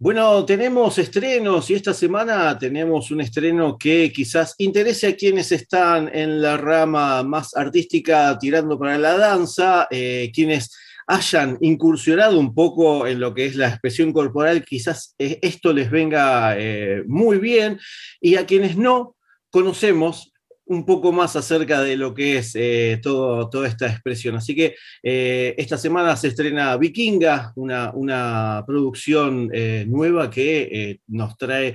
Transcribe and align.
Bueno, 0.00 0.44
tenemos 0.44 0.96
estrenos 0.98 1.68
y 1.70 1.74
esta 1.74 1.92
semana 1.92 2.56
tenemos 2.56 3.10
un 3.10 3.20
estreno 3.20 3.76
que 3.76 4.12
quizás 4.12 4.54
interese 4.58 5.08
a 5.08 5.16
quienes 5.16 5.50
están 5.50 6.08
en 6.14 6.40
la 6.40 6.56
rama 6.56 7.24
más 7.24 7.56
artística 7.56 8.38
tirando 8.38 8.78
para 8.78 8.96
la 8.96 9.18
danza, 9.18 9.88
eh, 9.90 10.30
quienes 10.32 10.70
hayan 11.08 11.58
incursionado 11.62 12.38
un 12.38 12.54
poco 12.54 13.08
en 13.08 13.18
lo 13.18 13.34
que 13.34 13.46
es 13.46 13.56
la 13.56 13.70
expresión 13.70 14.12
corporal, 14.12 14.64
quizás 14.64 15.16
eh, 15.18 15.40
esto 15.42 15.72
les 15.72 15.90
venga 15.90 16.56
eh, 16.56 17.02
muy 17.08 17.38
bien, 17.38 17.80
y 18.20 18.36
a 18.36 18.46
quienes 18.46 18.76
no 18.76 19.16
conocemos 19.50 20.32
un 20.68 20.84
poco 20.84 21.12
más 21.12 21.34
acerca 21.34 21.80
de 21.80 21.96
lo 21.96 22.14
que 22.14 22.38
es 22.38 22.54
eh, 22.54 23.00
todo, 23.02 23.48
toda 23.48 23.66
esta 23.66 23.86
expresión. 23.86 24.36
Así 24.36 24.54
que 24.54 24.76
eh, 25.02 25.54
esta 25.56 25.78
semana 25.78 26.14
se 26.16 26.28
estrena 26.28 26.76
Vikinga, 26.76 27.52
una, 27.56 27.90
una 27.92 28.64
producción 28.66 29.50
eh, 29.52 29.84
nueva 29.88 30.30
que 30.30 31.00
nos 31.06 31.36
trae 31.36 31.74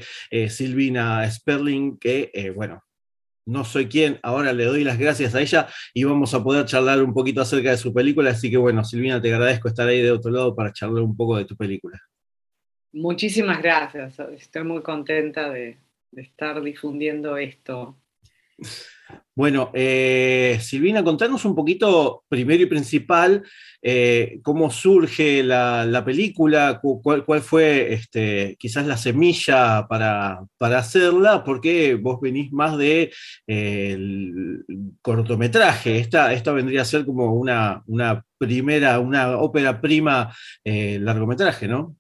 Silvina 0.49 1.29
Sperling, 1.29 1.97
que, 1.97 2.53
bueno, 2.55 2.83
no 3.45 3.65
soy 3.65 3.87
quien, 3.87 4.19
ahora 4.21 4.53
le 4.53 4.65
doy 4.65 4.83
las 4.83 4.97
gracias 4.97 5.35
a 5.35 5.41
ella 5.41 5.67
y 5.93 6.03
vamos 6.03 6.33
a 6.33 6.43
poder 6.43 6.65
charlar 6.65 7.01
un 7.03 7.13
poquito 7.13 7.41
acerca 7.41 7.71
de 7.71 7.77
su 7.77 7.93
película. 7.93 8.29
Así 8.29 8.49
que, 8.51 8.57
bueno, 8.57 8.83
Silvina, 8.83 9.21
te 9.21 9.33
agradezco 9.33 9.67
estar 9.67 9.87
ahí 9.87 10.01
de 10.01 10.11
otro 10.11 10.31
lado 10.31 10.55
para 10.55 10.71
charlar 10.71 11.01
un 11.01 11.17
poco 11.17 11.37
de 11.37 11.45
tu 11.45 11.55
película. 11.55 11.99
Muchísimas 12.91 13.59
gracias, 13.61 14.19
estoy 14.37 14.63
muy 14.63 14.83
contenta 14.83 15.49
de, 15.49 15.77
de 16.11 16.21
estar 16.21 16.61
difundiendo 16.61 17.37
esto 17.37 17.97
bueno, 19.35 19.71
eh, 19.73 20.59
Silvina, 20.61 21.03
contanos 21.03 21.43
un 21.45 21.55
poquito, 21.55 22.23
primero 22.29 22.61
y 22.63 22.67
principal, 22.67 23.43
eh, 23.81 24.39
cómo 24.43 24.69
surge 24.69 25.41
la, 25.41 26.03
película, 26.05 26.79
cuál, 26.81 27.41
fue 27.41 27.93
este, 27.93 28.55
quizás 28.59 28.85
la 28.85 28.95
semilla 28.95 29.87
para, 29.87 30.45
hacerla, 30.59 31.43
porque 31.43 31.95
vos 31.95 32.21
venís 32.21 32.51
más 32.51 32.77
de 32.77 33.11
eh, 33.47 33.97
cortometraje. 35.01 35.97
Esta, 35.97 36.53
vendría 36.53 36.83
a 36.83 36.85
ser 36.85 37.03
como 37.03 37.33
una, 37.33 37.81
una 37.87 38.23
primera, 38.37 38.99
una 38.99 39.37
ópera 39.37 39.81
prima 39.81 40.31
largometraje, 40.63 41.67
¿no? 41.67 41.95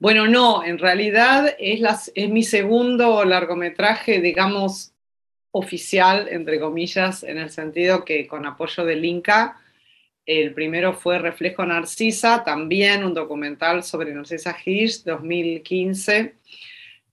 Bueno, 0.00 0.26
no, 0.26 0.64
en 0.64 0.78
realidad 0.78 1.54
es, 1.60 2.10
es 2.16 2.28
mi 2.28 2.42
segundo 2.42 3.24
largometraje, 3.24 4.20
digamos, 4.20 4.91
oficial, 5.52 6.28
entre 6.30 6.58
comillas, 6.58 7.22
en 7.22 7.38
el 7.38 7.50
sentido 7.50 8.04
que 8.04 8.26
con 8.26 8.46
apoyo 8.46 8.84
del 8.84 9.04
Inca, 9.04 9.58
el 10.26 10.54
primero 10.54 10.94
fue 10.94 11.18
Reflejo 11.18 11.64
Narcisa, 11.66 12.44
también 12.44 13.04
un 13.04 13.14
documental 13.14 13.82
sobre 13.82 14.14
Narcisa 14.14 14.56
Hirsch, 14.64 15.04
2015. 15.04 16.36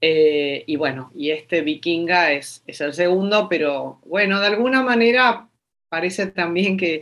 Eh, 0.02 0.64
y 0.66 0.76
bueno, 0.78 1.12
y 1.14 1.32
este 1.32 1.62
Vikinga 1.62 2.32
es, 2.32 2.64
es, 2.66 2.80
el 2.82 2.94
segundo, 2.94 3.50
pero 3.50 4.00
bueno, 4.06 4.40
de 4.40 4.48
alguna 4.48 4.82
manera 4.82 5.50
parece 5.90 6.28
también 6.28 6.78
que, 6.78 7.02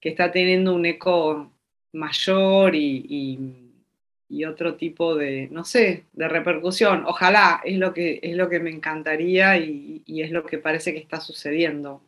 que 0.00 0.10
está 0.10 0.30
teniendo 0.30 0.74
un 0.74 0.86
eco 0.86 1.52
mayor 1.92 2.76
y 2.76 3.04
y 3.08 3.65
otro 4.44 4.74
tipo 4.74 5.14
de, 5.14 5.48
no 5.50 5.64
sé, 5.64 6.04
de 6.12 6.28
repercusión. 6.28 7.04
Ojalá, 7.06 7.60
es 7.64 7.78
lo 7.78 7.94
que, 7.94 8.20
es 8.22 8.36
lo 8.36 8.48
que 8.48 8.60
me 8.60 8.70
encantaría 8.70 9.56
y, 9.58 10.02
es 10.06 10.30
lo 10.30 10.44
que 10.44 10.58
parece 10.58 10.92
que 10.92 10.98
está 10.98 11.20
sucediendo. 11.20 12.02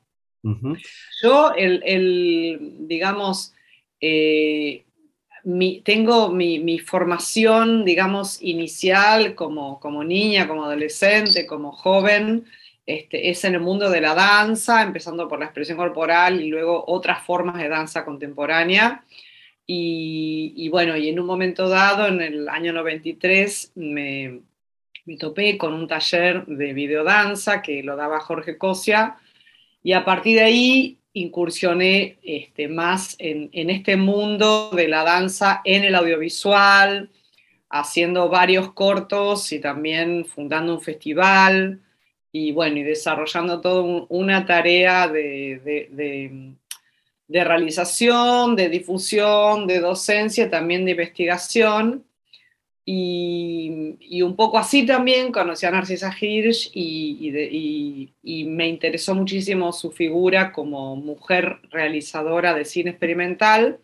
Yo, 1.23 1.53
el, 1.57 2.77
digamos, 2.81 3.53
eh, 4.01 4.85
tengo 5.85 6.31
mi, 6.31 6.79
formación, 6.79 7.85
digamos, 7.85 8.43
inicial 8.43 9.35
como, 9.35 9.79
como 9.81 10.05
niña, 10.05 10.49
como 10.49 10.65
adolescente, 10.65 11.47
como 11.47 11.73
joven, 11.73 12.45
este, 12.87 13.31
es 13.31 13.45
en 13.45 13.55
el 13.55 13.61
mundo 13.61 13.91
de 13.91 14.01
la 14.01 14.15
danza, 14.15 14.83
empezando 14.83 15.29
por 15.29 15.39
la 15.39 15.45
expresión 15.47 15.77
corporal 15.77 16.41
y 16.41 16.49
luego 16.49 16.85
otras 16.87 17.23
formas 17.25 17.59
de 17.59 17.69
danza 17.69 18.05
contemporánea. 18.05 19.05
Y, 19.71 20.67
bueno, 20.71 20.97
y 20.97 21.11
en 21.11 21.21
un 21.21 21.27
momento 21.27 21.69
dado, 21.69 22.07
en 22.07 22.23
el 22.23 22.49
año 22.49 22.73
93, 22.73 23.73
me, 23.75 24.41
me 25.05 25.17
topé 25.19 25.59
con 25.59 25.75
un 25.75 25.87
taller 25.87 26.47
de 26.47 26.73
videodanza 26.73 27.61
que 27.61 27.83
lo 27.83 27.95
daba 27.95 28.19
Jorge 28.19 28.57
Cosia, 28.57 29.19
y 29.83 29.93
a 29.93 30.07
partir 30.07 30.37
de 30.37 30.45
ahí 30.45 30.99
incursioné 31.13 32.19
este, 32.23 32.69
más 32.69 33.15
en, 33.19 33.51
este 33.53 33.99
mundo 33.99 34.71
de 34.75 34.89
la 34.89 35.05
danza 35.05 35.61
en 35.65 35.85
el 35.85 35.95
audiovisual, 35.97 37.11
haciendo 37.69 38.31
varios 38.31 38.73
cortos 38.73 39.53
y 39.53 39.61
también 39.61 40.25
fundando 40.25 40.77
un 40.77 40.81
festival 40.81 41.83
y 42.33 42.53
bueno, 42.53 42.79
y 42.79 42.85
desarrollando 42.85 43.61
toda 43.61 44.07
una 44.09 44.47
tarea 44.47 45.09
de 45.09 46.57
realización, 47.29 48.57
de 48.57 48.69
difusión, 48.69 49.67
de 49.67 49.81
docencia, 49.81 50.51
también 50.51 50.85
de 50.85 50.93
investigación. 50.93 52.05
Y, 52.91 54.23
un 54.23 54.35
poco 54.35 54.57
así 54.57 54.87
también 54.87 55.31
conocí 55.31 55.67
a 55.67 55.71
Narcisa 55.71 56.11
Hirsch 56.19 56.71
y, 56.73 58.15
me 58.47 58.67
interesó 58.67 59.15
muchísimo 59.15 59.73
su 59.73 59.93
figura 59.93 60.53
como 60.53 60.97
mujer 60.97 61.61
realizadora 61.71 62.55
de 62.55 62.65
cine 62.65 62.91
experimental. 62.91 63.79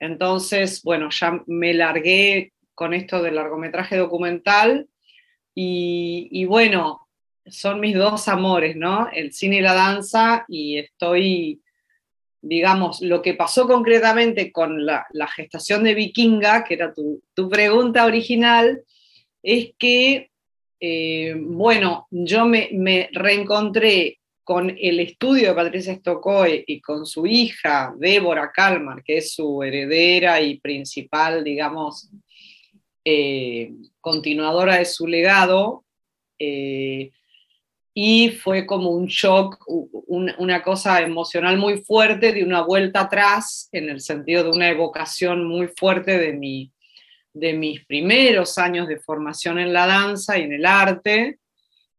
Entonces, 0.00 0.82
bueno, 0.82 1.10
ya 1.10 1.42
me 1.46 1.74
largué 1.74 2.52
con 2.74 2.92
esto 2.92 3.22
del 3.22 3.36
largometraje 3.36 3.96
documental 3.96 4.88
y, 5.54 6.44
bueno, 6.46 7.08
son 7.46 7.78
mis 7.78 7.94
dos 7.94 8.26
amores, 8.26 8.74
¿no? 8.74 9.08
El 9.12 9.32
cine 9.32 9.58
y 9.58 9.60
la 9.60 9.74
danza 9.74 10.44
y 10.48 10.78
estoy 10.78 11.62
digamos, 12.44 13.00
lo 13.00 13.22
que 13.22 13.34
pasó 13.34 13.66
concretamente 13.66 14.52
con 14.52 14.84
la, 14.84 15.06
gestación 15.34 15.84
de 15.84 15.94
Vikinga, 15.94 16.64
que 16.64 16.74
era 16.74 16.92
tu, 16.92 17.48
pregunta 17.48 18.04
original, 18.04 18.82
es 19.42 19.72
que, 19.78 20.30
eh, 20.78 21.34
bueno, 21.38 22.06
yo 22.10 22.44
me, 22.44 23.08
reencontré 23.12 24.18
con 24.44 24.76
el 24.78 25.00
estudio 25.00 25.48
de 25.48 25.54
Patricia 25.54 25.94
Stokoe 25.94 26.64
y 26.66 26.80
con 26.82 27.06
su 27.06 27.26
hija, 27.26 27.94
Débora 27.96 28.52
Kalmar, 28.52 29.02
que 29.02 29.18
es 29.18 29.32
su 29.32 29.62
heredera 29.62 30.40
y 30.42 30.60
principal, 30.60 31.42
digamos, 31.42 32.10
eh, 33.06 33.72
continuadora 34.02 34.76
de 34.76 34.84
su 34.84 35.06
legado, 35.06 35.84
eh, 36.38 37.10
y 37.96 38.30
fue 38.30 38.66
como 38.66 38.90
un 38.90 39.06
shock, 39.06 39.64
una 39.68 40.62
cosa 40.62 41.00
emocional 41.00 41.56
muy 41.56 41.78
fuerte, 41.84 42.32
de 42.32 42.42
una 42.42 42.62
vuelta 42.62 43.02
atrás, 43.02 43.68
en 43.70 43.88
el 43.88 44.00
sentido 44.00 44.42
de 44.42 44.50
una 44.50 44.68
evocación 44.68 45.46
muy 45.46 45.68
fuerte 45.68 46.18
de, 46.18 46.32
mi, 46.32 46.72
de 47.32 47.52
mis 47.52 47.86
primeros 47.86 48.58
años 48.58 48.88
de 48.88 48.98
formación 48.98 49.60
en 49.60 49.72
la 49.72 49.86
danza 49.86 50.36
y 50.36 50.42
en 50.42 50.54
el 50.54 50.66
arte, 50.66 51.38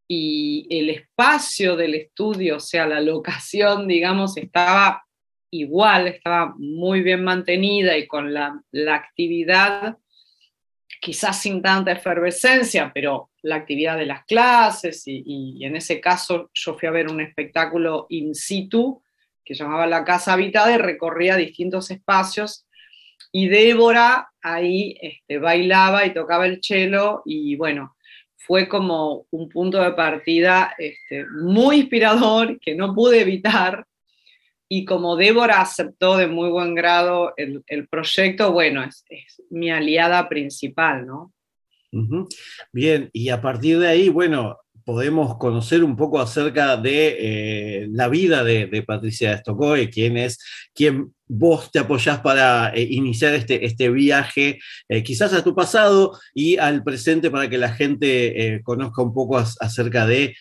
y 0.06 0.68
el 0.70 0.90
espacio 0.90 1.78
del 1.78 1.96
estudio, 1.96 2.58
o 2.58 2.60
sea, 2.60 2.86
la 2.86 3.00
locación, 3.00 3.88
digamos, 3.88 4.36
estaba 4.36 5.06
igual, 5.50 6.08
estaba 6.08 6.54
muy 6.58 7.02
bien 7.02 7.24
mantenida 7.24 7.98
y 7.98 8.06
con 8.06 8.34
la, 8.34 8.62
la 8.72 8.96
actividad 8.96 9.98
quizás 11.00 11.42
sin 11.42 11.62
tanta 11.62 11.92
efervescencia, 11.92 12.92
pero 12.94 13.32
la 13.42 13.56
actividad 13.56 13.98
de 13.98 14.06
las 14.06 14.26
clases 14.26 15.04
y, 15.06 15.64
en 15.64 15.76
ese 15.76 16.00
caso 16.00 16.50
yo 16.54 16.76
fui 16.78 16.88
a 16.88 16.92
ver 16.92 17.10
un 17.10 17.22
espectáculo 17.22 18.08
in 18.10 18.34
situ 18.34 19.02
que 19.44 19.54
llamaba 19.54 19.86
La 19.86 20.04
Casa 20.04 20.34
Habitada 20.34 20.74
y 20.74 20.78
recorría 20.78 21.36
distintos 21.36 21.92
espacios 21.92 22.66
y 23.32 23.48
Débora 23.48 24.30
ahí 24.42 24.98
este, 25.02 25.38
bailaba 25.38 26.06
y 26.06 26.14
tocaba 26.14 26.46
el 26.46 26.60
cello 26.62 27.22
y 27.26 27.56
bueno, 27.56 27.96
fue 28.38 28.68
como 28.68 29.26
un 29.32 29.50
punto 29.50 29.82
de 29.82 29.92
partida 29.92 30.74
este, 30.78 31.26
muy 31.26 31.82
inspirador 31.82 32.60
que 32.60 32.76
no 32.76 32.94
pude 32.94 33.22
evitar 33.22 33.86
y 34.68 34.86
como 34.86 35.16
Débora 35.16 35.62
aceptó 35.62 36.18
de 36.18 36.28
muy 36.28 36.50
buen 36.50 36.74
grado 36.76 37.34
el, 37.38 37.88
proyecto, 37.88 38.52
bueno, 38.52 38.84
es, 38.84 39.06
mi 39.50 39.72
aliada 39.72 40.28
principal, 40.28 41.06
¿no? 41.06 41.32
Bien, 42.74 43.10
y 43.14 43.30
a 43.30 43.42
partir 43.42 43.80
de 43.80 43.88
ahí, 43.88 44.10
bueno, 44.10 44.58
podemos 44.86 45.38
conocer 45.38 45.84
un 45.84 45.96
poco 45.96 46.20
acerca 46.20 46.78
de 46.78 47.18
eh, 47.20 47.88
la 47.92 48.08
vida 48.08 48.44
de, 48.44 48.84
Patricia 48.86 49.34
Estocoe, 49.34 49.90
quién 49.90 50.16
es, 50.16 50.40
quién 50.74 51.14
vos 51.28 51.72
te 51.72 51.80
apoyás 51.80 52.20
para 52.20 52.70
eh, 52.70 52.88
iniciar 52.92 53.34
este, 53.34 53.66
este 53.66 53.90
viaje, 53.90 54.60
eh, 54.88 55.04
quizás 55.04 55.34
a 55.34 55.44
tu 55.44 55.56
pasado 55.56 56.18
y 56.34 56.58
al 56.58 56.84
presente 56.84 57.32
para 57.32 57.50
que 57.50 57.58
la 57.58 57.74
gente 57.74 58.62
conozca 58.64 59.02
un 59.02 59.14
poco 59.14 59.38
acerca 59.38 60.06
de, 60.06 60.36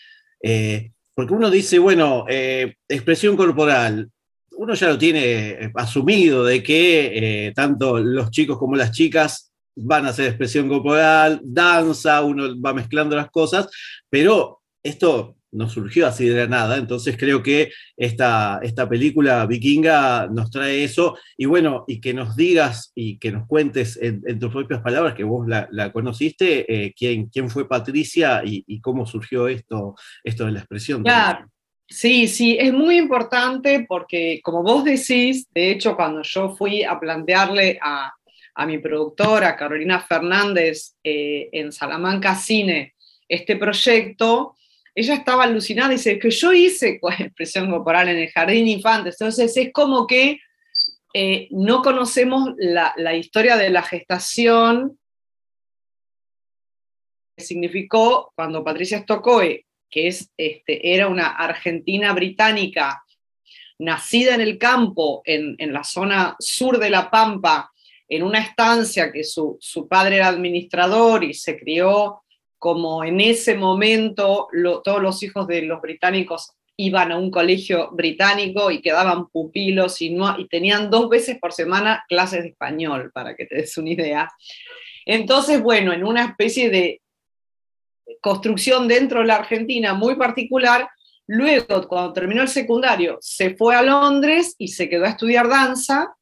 porque 1.14 1.32
uno 1.32 1.50
dice, 1.50 1.78
bueno, 1.78 2.26
expresión 2.28 3.36
corporal, 3.36 4.10
uno 4.56 4.74
ya 4.74 4.88
lo 4.88 4.98
tiene 4.98 5.70
asumido 5.74 6.44
de 6.44 6.62
que 6.62 7.52
tanto 7.54 7.98
los 7.98 8.30
chicos 8.30 8.58
como 8.58 8.76
las 8.76 8.92
chicas 8.92 9.52
van 9.76 10.06
a 10.06 10.10
hacer 10.10 10.26
expresión 10.26 10.68
corporal, 10.68 11.40
danza, 11.42 12.22
uno 12.22 12.60
va 12.60 12.74
mezclando 12.74 13.16
las 13.16 13.30
cosas, 13.30 13.68
pero 14.08 14.60
esto 14.82 15.36
no 15.54 15.68
surgió 15.68 16.06
así 16.06 16.26
de 16.26 16.40
la 16.40 16.46
nada, 16.48 16.76
entonces 16.76 17.16
creo 17.16 17.42
que 17.42 17.70
esta, 17.96 18.58
esta 18.62 18.88
película 18.88 19.46
vikinga 19.46 20.26
nos 20.26 20.50
trae 20.50 20.82
eso, 20.82 21.16
y 21.36 21.46
bueno, 21.46 21.84
y 21.86 22.00
que 22.00 22.12
nos 22.12 22.36
digas 22.36 22.90
y 22.94 23.18
que 23.18 23.30
nos 23.30 23.46
cuentes 23.46 23.98
en, 24.02 24.38
tus 24.38 24.52
propias 24.52 24.80
palabras, 24.80 25.14
que 25.14 25.24
vos 25.24 25.46
la, 25.46 25.92
conociste, 25.92 26.86
eh, 26.86 26.94
quién, 26.96 27.26
quién 27.26 27.48
fue 27.48 27.68
Patricia 27.68 28.42
y, 28.44 28.80
cómo 28.80 29.06
surgió 29.06 29.48
esto, 29.48 29.94
esto 30.22 30.44
de 30.44 30.52
la 30.52 30.58
expresión. 30.58 31.02
Claro. 31.02 31.48
Sí, 31.86 32.28
sí, 32.28 32.56
es 32.58 32.72
muy 32.72 32.96
importante 32.96 33.84
porque 33.86 34.40
como 34.42 34.62
vos 34.62 34.84
decís, 34.84 35.46
de 35.52 35.70
hecho 35.70 35.96
cuando 35.96 36.22
yo 36.22 36.56
fui 36.56 36.82
a 36.82 36.98
plantearle 36.98 37.78
a, 37.80 38.12
a 38.54 38.66
mi 38.66 38.78
productora, 38.78 39.56
Carolina 39.56 40.00
Fernández, 40.00 40.94
eh, 41.02 41.48
en 41.52 41.72
Salamanca 41.72 42.34
Cine, 42.34 42.94
este 43.28 43.56
proyecto, 43.56 44.56
ella 44.94 45.14
estaba 45.14 45.44
alucinada 45.44 45.92
y 45.92 45.96
dice, 45.96 46.18
que 46.18 46.30
yo 46.30 46.52
hice 46.52 47.00
expresión 47.18 47.70
corporal 47.70 48.08
en 48.08 48.18
el 48.18 48.30
jardín 48.30 48.68
infantes, 48.68 49.16
entonces 49.20 49.56
es 49.56 49.72
como 49.72 50.06
que 50.06 50.40
eh, 51.12 51.48
no 51.50 51.82
conocemos 51.82 52.50
la, 52.56 53.14
historia 53.14 53.56
de 53.56 53.70
la 53.70 53.82
gestación 53.82 54.98
que 57.36 57.44
significó 57.44 58.32
cuando 58.34 58.64
Patricia 58.64 58.98
Stockoe, 58.98 59.64
que 59.90 60.08
es, 60.08 60.30
este, 60.36 60.94
era 60.94 61.08
una 61.08 61.28
argentina 61.28 62.12
británica, 62.12 63.04
nacida 63.78 64.34
en 64.34 64.40
el 64.40 64.58
campo, 64.58 65.22
en, 65.24 65.56
en 65.58 65.72
la 65.72 65.84
zona 65.84 66.36
sur 66.38 66.78
de 66.78 66.90
La 66.90 67.10
Pampa, 67.10 67.70
en 68.08 68.22
una 68.22 68.40
estancia 68.40 69.10
que 69.12 69.24
su, 69.24 69.58
padre 69.88 70.16
era 70.16 70.28
administrador 70.28 71.24
y 71.24 71.34
se 71.34 71.58
crió 71.58 72.22
como 72.58 73.04
en 73.04 73.20
ese 73.20 73.54
momento 73.56 74.48
todos 74.82 75.02
los 75.02 75.22
hijos 75.22 75.46
de 75.46 75.62
los 75.62 75.80
británicos 75.80 76.52
iban 76.76 77.12
a 77.12 77.18
un 77.18 77.30
colegio 77.30 77.90
británico 77.92 78.70
y 78.70 78.80
quedaban 78.80 79.28
pupilos 79.28 80.00
y, 80.00 80.10
no, 80.10 80.38
y 80.38 80.48
tenían 80.48 80.90
dos 80.90 81.08
veces 81.08 81.38
por 81.38 81.52
semana 81.52 82.04
clases 82.08 82.42
de 82.42 82.48
español, 82.48 83.12
para 83.12 83.36
que 83.36 83.46
te 83.46 83.56
des 83.56 83.76
una 83.78 83.90
idea. 83.90 84.28
Entonces, 85.06 85.62
bueno, 85.62 85.92
en 85.92 86.04
una 86.04 86.24
especie 86.24 86.70
de 86.70 87.00
construcción 88.24 88.88
dentro 88.88 89.20
de 89.20 89.26
la 89.26 89.36
Argentina 89.36 89.92
muy 89.92 90.16
particular, 90.16 90.88
luego 91.26 91.86
cuando 91.86 92.14
terminó 92.14 92.40
el 92.40 92.48
secundario 92.48 93.18
se 93.20 93.54
fue 93.54 93.76
a 93.76 93.82
Londres 93.82 94.54
y 94.56 94.68
se 94.68 94.88
quedó 94.88 95.04
a 95.04 95.10
estudiar 95.10 95.46
danza 95.46 96.16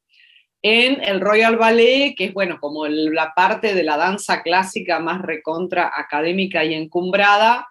en 0.61 1.01
el 1.01 1.21
Royal 1.21 1.55
Ballet, 1.55 2.13
que 2.17 2.25
es 2.25 2.33
bueno, 2.33 2.59
como 2.59 2.87
la 2.87 3.31
parte 3.33 3.73
de 3.73 3.83
la 3.83 3.95
danza 3.95 4.43
clásica 4.43 4.99
más 4.99 5.21
recontra 5.21 5.93
académica 5.95 6.65
y 6.65 6.73
encumbrada, 6.73 7.69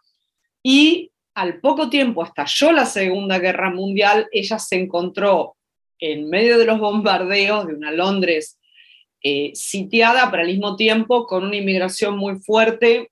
y 0.63 1.11
al 1.35 1.61
poco 1.61 1.91
tiempo 1.91 2.25
estalló 2.25 2.73
la 2.73 2.87
Segunda 2.87 3.39
Guerra 3.39 3.69
Mundial, 3.69 4.29
ella 4.33 4.59
se 4.59 4.77
encontró 4.77 5.57
en 5.99 6.31
medio 6.31 6.57
de 6.57 6.65
los 6.65 6.79
bombardeos 6.79 7.67
de 7.67 7.75
una 7.75 7.91
Londres 7.91 8.59
eh, 9.23 9.51
sitiada, 9.55 10.31
pero 10.31 10.43
al 10.43 10.49
mismo 10.49 10.75
tiempo 10.77 11.27
con 11.27 11.45
una 11.45 11.57
inmigración 11.57 12.17
muy 12.17 12.37
fuerte 12.41 13.12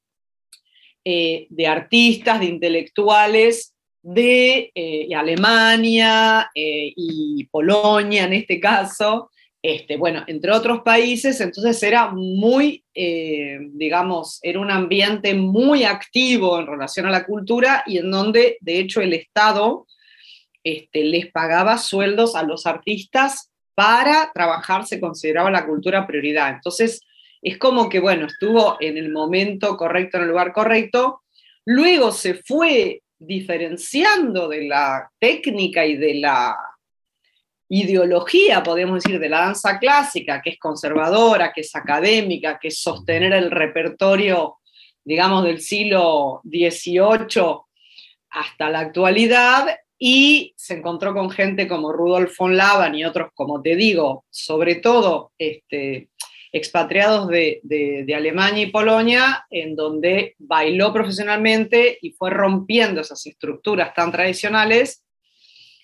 eh, 1.05 1.47
de 1.51 1.67
artistas, 1.67 2.41
de 2.41 2.47
intelectuales 2.47 3.75
de 4.03 4.73
eh, 4.75 5.15
Alemania 5.15 6.51
y 6.55 7.45
Polonia 7.51 8.25
en 8.25 8.33
este 8.33 8.59
caso, 8.59 9.31
este, 9.63 9.99
bueno, 9.99 10.25
entre 10.27 10.53
otros 10.53 10.81
países, 10.81 11.39
entonces 11.41 11.83
era 11.83 12.09
muy, 12.13 12.83
eh, 12.95 13.59
digamos, 13.73 14.39
era 14.43 14.59
un 14.59 14.71
ambiente 14.71 15.35
muy 15.35 15.85
activo 15.85 16.59
en 16.59 16.67
relación 16.67 17.05
a 17.07 17.11
la 17.11 17.27
cultura 17.27 17.85
y 17.87 17.99
en 17.99 18.11
donde, 18.11 18.57
de 18.63 18.79
hecho, 18.79 19.03
el 19.03 19.13
Estado 19.13 19.87
este, 20.65 21.05
les 21.05 21.31
pagaba 21.31 21.77
sueldos 21.77 22.37
a 22.37 22.43
los 22.43 22.65
artistas 22.65 23.51
para 23.75 24.31
trabajar, 24.33 24.87
se 24.87 24.99
consideraba 24.99 25.51
la 25.51 25.67
cultura 25.67 26.07
prioridad. 26.07 26.55
Entonces, 26.55 27.03
es 27.43 27.59
como 27.59 27.89
que, 27.89 28.01
bueno, 28.01 28.27
estuvo 28.27 28.77
en 28.81 28.97
el 28.97 29.11
momento 29.11 29.77
correcto, 29.77 30.17
en 30.17 30.25
el 30.25 30.29
lugar 30.31 30.53
correcto, 30.53 31.23
luego 31.65 32.13
se 32.13 32.35
fue 32.35 33.03
diferenciando 33.19 34.49
de 34.49 34.67
la 34.67 35.11
técnica 35.19 35.85
y 35.85 35.97
de 35.97 36.15
la 36.15 36.57
ideología, 37.69 38.63
podemos 38.63 39.03
decir, 39.03 39.21
de 39.21 39.29
la 39.29 39.41
danza 39.41 39.79
clásica, 39.79 40.43
que 40.43 40.51
es 40.51 40.59
conservadora, 40.59 41.53
que 41.53 41.61
es 41.61 41.75
académica, 41.77 42.59
que 42.59 42.69
es 42.69 42.81
sostener 42.81 43.33
el 43.33 43.51
repertorio, 43.51 44.59
digamos, 45.05 45.45
del 45.45 45.61
siglo 45.61 46.41
XVIII 46.45 47.61
hasta 48.31 48.71
la 48.71 48.81
actualidad, 48.81 49.77
y 50.03 50.55
se 50.57 50.79
encontró 50.79 51.13
con 51.13 51.31
gente 51.31 51.69
como 51.69 51.93
Rudolf 51.93 52.35
von 52.39 52.57
Laban 52.57 52.95
y 52.95 53.05
otros, 53.05 53.31
como 53.35 53.61
te 53.61 53.77
digo, 53.77 54.25
sobre 54.31 54.77
todo 54.77 55.33
este, 55.37 56.09
expatriados 56.53 57.29
de, 57.29 58.15
Alemania 58.17 58.65
y 58.65 58.71
Polonia, 58.71 59.47
en 59.51 59.77
donde 59.77 60.35
bailó 60.39 60.93
profesionalmente 60.93 61.99
y 62.03 62.13
fue 62.13 62.31
rompiendo 62.31 63.01
esas 63.01 63.25
estructuras 63.27 63.95
tan 63.95 64.11
tradicionales. 64.11 65.05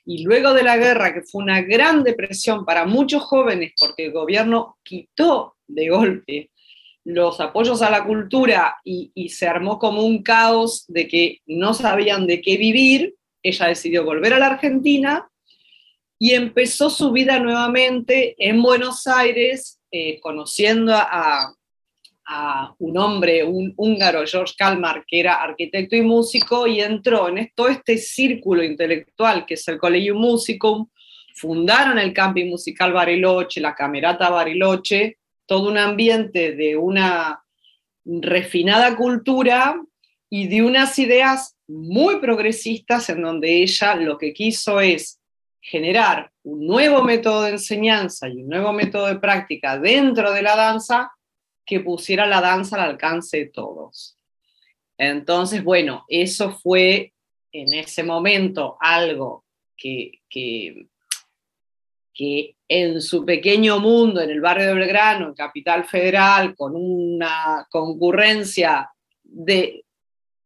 Y 0.04 0.22
luego 0.22 0.54
de 0.54 0.62
la 0.62 0.76
guerra, 0.76 1.12
que 1.12 1.22
fue 1.22 1.42
una 1.42 1.62
gran 1.62 2.04
depresión 2.04 2.64
para 2.64 2.84
muchos 2.86 3.22
jóvenes, 3.24 3.72
porque 3.78 4.06
el 4.06 4.12
gobierno 4.12 4.78
quitó 4.82 5.56
de 5.66 5.88
golpe 5.88 6.50
los 7.06 7.38
apoyos 7.38 7.82
a 7.82 7.90
la 7.90 8.04
cultura 8.04 8.78
y, 8.84 9.28
se 9.28 9.46
armó 9.46 9.78
como 9.78 10.02
un 10.02 10.24
caos 10.24 10.84
de 10.88 11.06
que 11.06 11.40
no 11.46 11.72
sabían 11.72 12.26
de 12.26 12.40
qué 12.40 12.56
vivir, 12.56 13.14
ella 13.44 13.66
decidió 13.68 14.04
volver 14.04 14.35
a 14.35 14.40
la 14.40 14.49
Argentina 14.49 15.28
y 16.18 16.32
empezó 16.32 16.90
su 16.90 17.12
vida 17.12 17.38
nuevamente 17.38 18.35
en 18.38 18.61
Buenos 18.61 19.06
Aires, 19.06 19.80
eh, 19.99 20.21
conociendo 20.21 20.93
a, 20.95 21.55
un 22.79 22.99
hombre, 22.99 23.45
un 23.45 23.73
húngaro, 23.76 24.26
George 24.26 24.55
Kalmar, 24.59 25.05
que 25.07 25.21
era 25.21 25.37
arquitecto 25.37 25.97
y 25.97 26.03
músico, 26.03 26.67
y 26.67 26.81
entró 26.81 27.29
en 27.29 27.50
todo 27.55 27.69
este 27.69 27.97
círculo 27.97 28.62
intelectual 28.62 29.47
que 29.47 29.55
es 29.55 29.67
el 29.69 29.79
Collegium 29.79 30.19
Musicum, 30.19 30.88
fundaron 31.35 31.99
el 31.99 32.12
camping 32.12 32.50
musical 32.50 32.93
Bariloche, 32.93 33.61
la 33.61 33.75
Camerata 33.75 34.29
Bariloche, 34.29 35.19
todo 35.47 35.71
un 35.71 35.79
ambiente 35.79 36.53
de 36.53 36.76
una 36.76 37.43
refinada 38.05 38.97
cultura 38.97 39.81
y 40.29 40.49
de 40.49 40.62
unas 40.62 40.99
ideas 40.99 41.57
muy 41.69 42.19
progresistas 42.19 43.09
en 43.09 43.23
donde 43.23 43.62
ella 43.62 43.95
lo 43.95 44.19
que 44.19 44.35
quiso 44.35 44.81
es 44.81 45.21
generar 45.61 46.33
un 46.47 46.65
nuevo 46.65 47.03
método 47.03 47.43
de 47.43 47.50
enseñanza 47.50 48.29
y 48.29 48.43
un 48.43 48.49
nuevo 48.49 48.73
método 48.73 49.07
de 49.07 49.19
práctica 49.19 49.81
dentro 49.81 50.33
de 50.33 50.43
la 50.43 50.55
danza 50.55 51.11
que 51.65 51.81
pusiera 51.81 52.25
la 52.25 52.41
danza 52.41 52.76
al 52.76 52.91
alcance 52.91 53.38
de 53.38 53.47
todos. 53.47 54.17
Entonces, 54.97 55.65
bueno, 55.65 56.05
eso 56.09 56.53
fue 56.53 57.12
en 57.50 57.75
ese 57.75 58.05
momento 58.05 58.76
algo 58.79 59.45
que, 59.76 60.21
que, 60.31 60.87
en 62.69 63.03
su 63.03 63.25
pequeño 63.25 63.81
mundo, 63.81 64.21
en 64.21 64.31
el 64.31 64.41
barrio 64.41 64.69
de 64.69 64.75
Belgrano, 64.75 65.26
en 65.26 65.35
Capital 65.35 65.85
Federal, 65.85 66.55
con 66.55 66.75
una 66.76 67.67
concurrencia 67.71 68.88
de, 69.25 69.85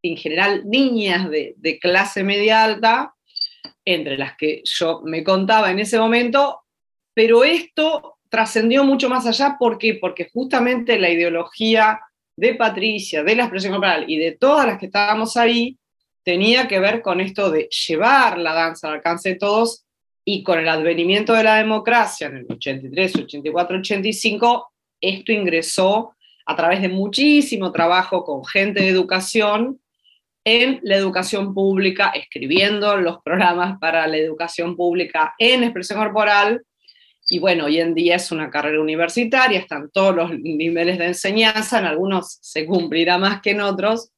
en 0.02 0.16
general, 0.16 0.62
niñas 0.64 1.28
de, 1.28 1.54
de 1.59 1.78
clase 1.78 2.25
media 2.25 2.64
alta, 2.64 3.14
entre 3.84 4.18
las 4.18 4.36
que 4.36 4.62
yo 4.64 5.02
me 5.04 5.24
contaba 5.24 5.70
en 5.70 5.78
ese 5.78 5.98
momento, 5.98 6.60
pero 7.14 7.44
esto 7.44 8.18
trascendió 8.28 8.84
mucho 8.84 9.08
más 9.08 9.26
allá. 9.26 9.56
¿Por 9.58 9.78
qué? 9.78 9.94
Porque 9.94 10.30
justamente 10.32 10.98
la 10.98 11.10
ideología 11.10 12.00
de 12.36 12.54
Patricia, 12.54 13.22
de 13.22 13.36
la 13.36 13.44
expresión 13.44 13.72
corporal 13.72 14.04
y 14.08 14.18
de 14.18 14.32
todas 14.32 14.66
las 14.66 14.78
que 14.78 14.86
estábamos 14.86 15.36
ahí, 15.36 15.78
tenía 16.22 16.68
que 16.68 16.78
ver 16.78 17.02
con 17.02 17.20
esto 17.20 17.50
de 17.50 17.68
llevar 17.88 18.38
la 18.38 18.54
danza 18.54 18.88
al 18.88 18.94
alcance 18.94 19.30
de 19.30 19.34
todos 19.36 19.84
y 20.24 20.42
con 20.42 20.58
el 20.58 20.68
advenimiento 20.68 21.32
de 21.32 21.44
la 21.44 21.56
democracia 21.56 22.28
en 22.28 22.36
el 22.38 22.46
83, 22.48 23.16
84, 23.16 23.78
85, 23.78 24.72
esto 25.00 25.32
ingresó 25.32 26.14
a 26.46 26.56
través 26.56 26.82
de 26.82 26.88
muchísimo 26.88 27.72
trabajo 27.72 28.24
con 28.24 28.44
gente 28.44 28.82
de 28.82 28.88
educación 28.88 29.80
en 30.50 30.80
la 30.83 30.97
educación 30.97 31.54
pública, 31.54 32.11
escribiendo 32.12 32.97
los 32.97 33.23
programas 33.23 33.78
para 33.78 34.04
la 34.09 34.16
educación 34.16 34.76
pública 34.76 35.33
en 35.38 35.62
expresión 35.62 36.00
corporal. 36.00 36.62
Y 37.28 37.38
bueno, 37.38 37.66
hoy 37.66 37.78
en 37.78 37.95
día 37.95 38.16
es 38.16 38.33
una 38.33 38.50
carrera 38.50 38.80
universitaria, 38.80 39.61
están 39.61 39.90
todos 39.92 40.16
los 40.16 40.37
niveles 40.40 40.99
de 40.99 41.07
enseñanza, 41.07 41.78
en 41.78 41.85
algunos 41.85 42.38
se 42.40 42.66
cumplirá 42.66 43.16
más 43.16 43.40
que 43.40 43.50
en 43.50 43.61
otros, 43.61 44.11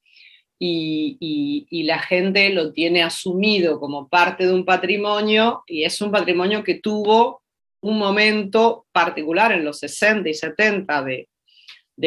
y, 0.59 1.85
la 1.85 1.99
gente 1.99 2.49
lo 2.51 2.73
tiene 2.73 3.03
asumido 3.03 3.79
como 3.79 4.09
parte 4.09 4.47
de 4.47 4.55
un 4.55 4.65
patrimonio, 4.65 5.65
y 5.67 5.85
es 5.85 6.01
un 6.01 6.11
patrimonio 6.11 6.65
que 6.65 6.77
tuvo 6.77 7.43
un 7.83 7.99
momento 7.99 8.87
particular 8.93 9.53
en 9.53 9.65
los 9.65 9.81
60 9.81 10.31
y 10.31 10.35
70 10.35 11.03
de, 11.03 11.29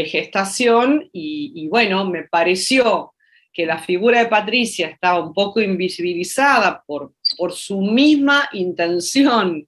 gestación, 0.06 1.10
y 1.14 1.68
bueno, 1.68 2.10
me 2.10 2.24
pareció 2.24 3.14
que 3.56 3.66
la 3.66 3.80
figura 3.80 4.20
de 4.20 4.26
Patricia 4.26 4.88
estaba 4.88 5.26
un 5.26 5.34
poco 5.34 5.62
invisibilizada 5.62 6.84
por, 6.86 7.14
por 7.38 7.54
su 7.54 7.80
misma 7.80 8.50
intención 8.52 9.66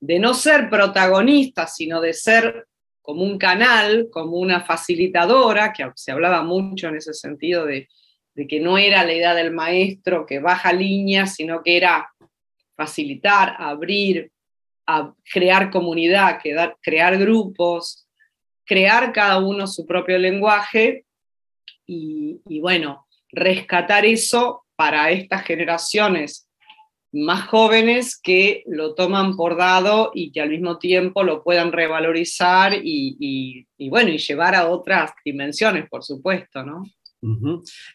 de 0.00 0.18
no 0.18 0.34
ser 0.34 0.68
protagonista, 0.68 1.68
sino 1.68 2.00
de 2.00 2.12
ser 2.12 2.66
como 3.00 3.22
un 3.22 3.38
canal, 3.38 4.08
como 4.10 4.36
una 4.36 4.62
facilitadora, 4.62 5.72
que 5.72 5.88
se 5.94 6.10
hablaba 6.10 6.42
mucho 6.42 6.88
en 6.88 6.96
ese 6.96 7.14
sentido 7.14 7.66
de, 7.66 7.88
que 8.48 8.58
no 8.58 8.78
era 8.78 9.04
la 9.04 9.12
idea 9.12 9.34
del 9.34 9.52
maestro 9.52 10.26
que 10.26 10.40
baja 10.40 10.72
líneas, 10.72 11.36
sino 11.36 11.62
que 11.62 11.76
era 11.76 12.10
facilitar, 12.74 13.54
abrir, 13.58 14.32
a 14.86 15.14
crear 15.32 15.70
comunidad, 15.70 16.40
crear 16.82 17.16
grupos, 17.16 18.08
crear 18.64 19.12
cada 19.12 19.38
uno 19.38 19.68
su 19.68 19.86
propio 19.86 20.18
lenguaje. 20.18 21.04
Y 21.86 22.60
bueno, 22.60 23.06
rescatar 23.32 24.04
eso 24.04 24.64
para 24.76 25.10
estas 25.10 25.44
generaciones 25.44 26.48
más 27.12 27.48
jóvenes 27.48 28.18
que 28.20 28.62
lo 28.66 28.94
toman 28.94 29.36
por 29.36 29.56
dado 29.56 30.12
y 30.14 30.30
que 30.30 30.40
al 30.40 30.50
mismo 30.50 30.78
tiempo 30.78 31.24
lo 31.24 31.42
puedan 31.42 31.72
revalorizar 31.72 32.72
y, 32.82 33.66
bueno, 33.88 34.10
y 34.10 34.18
llevar 34.18 34.54
a 34.54 34.68
otras 34.68 35.10
dimensiones, 35.24 35.88
por 35.88 36.04
supuesto, 36.04 36.64
¿no? 36.64 36.84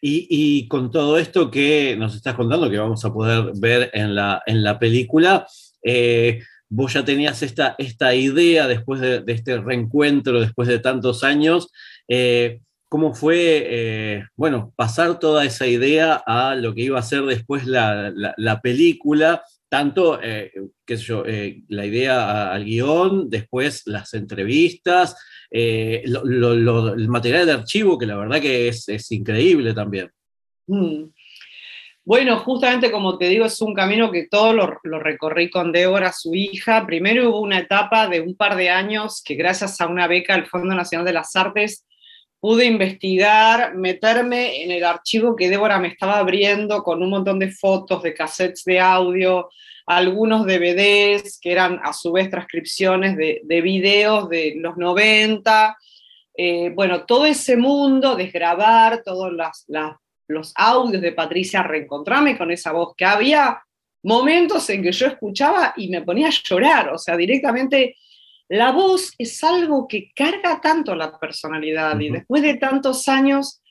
y, 0.02 0.68
con 0.68 0.92
todo 0.92 1.18
esto 1.18 1.50
que 1.50 1.96
nos 1.98 2.16
estás 2.16 2.36
contando, 2.36 2.70
que 2.70 2.78
vamos 2.78 3.04
a 3.06 3.14
poder 3.14 3.54
ver 3.56 3.90
en 3.94 4.14
la, 4.14 4.44
en 4.46 4.64
la 4.64 4.78
película, 4.78 5.48
eh, 5.82 6.42
vos 6.70 6.94
ya 6.94 7.04
tenías 7.06 7.42
esta, 7.42 7.76
esta 7.78 8.14
idea 8.14 8.68
después 8.68 9.02
de, 9.02 9.24
este 9.28 9.60
reencuentro, 9.60 10.42
después 10.42 10.68
de 10.68 10.80
tantos 10.80 11.24
años, 11.24 11.72
eh, 12.08 12.60
cómo 12.90 13.14
fue, 13.14 13.66
eh, 13.68 14.26
bueno, 14.36 14.74
pasar 14.76 15.20
toda 15.20 15.46
esa 15.46 15.68
idea 15.68 16.22
a 16.26 16.56
lo 16.56 16.74
que 16.74 16.84
iba 16.84 17.00
a 17.00 17.04
ser 17.04 17.24
después 17.24 17.66
la, 17.66 18.60
película, 18.62 19.44
tanto, 19.70 20.20
eh, 20.22 20.52
qué 20.86 20.98
sé 20.98 21.04
yo, 21.04 21.24
eh, 21.26 21.64
la 21.68 21.86
idea 21.86 22.52
al 22.52 22.64
guion, 22.64 23.30
después 23.30 23.84
las 23.86 24.14
entrevistas, 24.14 25.16
el 25.50 27.08
material 27.10 27.46
de 27.46 27.54
archivo, 27.54 27.98
que 27.98 28.06
la 28.06 28.18
verdad 28.18 28.42
que 28.42 28.68
es, 28.68 29.12
increíble 29.12 29.74
también. 29.74 30.12
Mm. 30.68 31.06
Bueno, 32.08 32.38
justamente 32.38 32.92
como 32.92 33.18
te 33.18 33.30
digo, 33.30 33.46
es 33.46 33.60
un 33.62 33.74
camino 33.74 34.12
que 34.12 34.28
todo 34.30 34.54
lo, 34.54 34.78
lo, 34.84 35.00
recorrí 35.00 35.50
con 35.50 35.72
Débora, 35.72 36.12
su 36.12 36.36
hija. 36.36 36.86
Primero 36.86 37.30
hubo 37.30 37.42
una 37.42 37.58
etapa 37.58 38.08
de 38.08 38.22
un 38.22 38.36
par 38.36 38.56
de 38.56 38.70
años 38.70 39.24
que 39.26 39.34
gracias 39.34 39.82
a 39.82 39.88
una 39.88 40.08
beca 40.08 40.36
del 40.36 40.46
Fondo 40.46 40.76
Nacional 40.76 41.04
de 41.08 41.14
las 41.14 41.36
Artes 41.36 41.84
pude 42.46 42.66
investigar, 42.66 43.74
meterme 43.74 44.62
en 44.62 44.70
el 44.70 44.84
archivo 44.84 45.36
que 45.36 45.50
Débora 45.50 45.80
me 45.80 45.88
estaba 45.88 46.20
abriendo 46.20 46.84
con 46.84 47.02
un 47.02 47.10
montón 47.10 47.40
de 47.40 47.50
fotos, 47.50 48.04
de 48.04 48.14
cassettes 48.14 48.64
de 48.66 48.80
audio, 48.80 49.50
algunos 49.88 50.46
DVDs 50.46 51.40
que 51.42 51.52
eran 51.52 51.80
a 51.84 51.92
su 51.92 52.12
vez 52.12 52.30
transcripciones 52.30 53.18
de, 53.18 53.42
de 53.44 53.62
videos 53.62 54.30
de 54.30 54.54
los 54.58 54.78
90. 54.78 55.76
Eh, 56.38 56.70
bueno, 56.76 57.06
todo 57.06 57.26
ese 57.26 57.58
mundo, 57.58 58.16
desgrabar 58.16 59.02
todos 59.04 59.34
los 60.28 60.54
audios 60.56 61.02
de 61.02 61.14
Patricia, 61.14 61.64
reencontrarme 61.64 62.38
con 62.38 62.52
esa 62.52 62.74
voz, 62.74 62.94
que 62.96 63.06
había 63.06 63.60
momentos 64.04 64.70
en 64.70 64.84
que 64.84 64.92
yo 64.92 65.08
escuchaba 65.08 65.74
y 65.78 65.88
me 65.88 66.04
ponía 66.04 66.28
a 66.28 66.44
llorar, 66.44 66.90
o 66.90 67.00
sea, 67.00 67.18
directamente 67.18 67.96
la 68.48 68.72
voz 68.72 69.14
es 69.18 69.44
algo 69.44 69.88
que 69.88 70.12
carga 70.16 70.62
tanto 70.62 70.96
la 70.96 71.18
personalidad 71.20 72.00
y 72.00 72.10
después 72.10 72.44
de 72.44 72.56
tantos 72.56 73.08
años, 73.08 73.62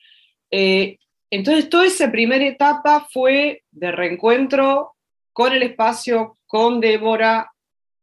eh, 0.51 0.97
entonces 1.29 1.69
toda 1.69 1.85
esa 1.85 2.11
primera 2.11 2.45
etapa 2.45 3.07
fue 3.11 3.63
de 3.71 3.91
reencuentro 3.91 4.95
con 5.33 5.53
el 5.53 5.63
espacio, 5.63 6.37
con 6.45 6.79
Débora, 6.79 7.51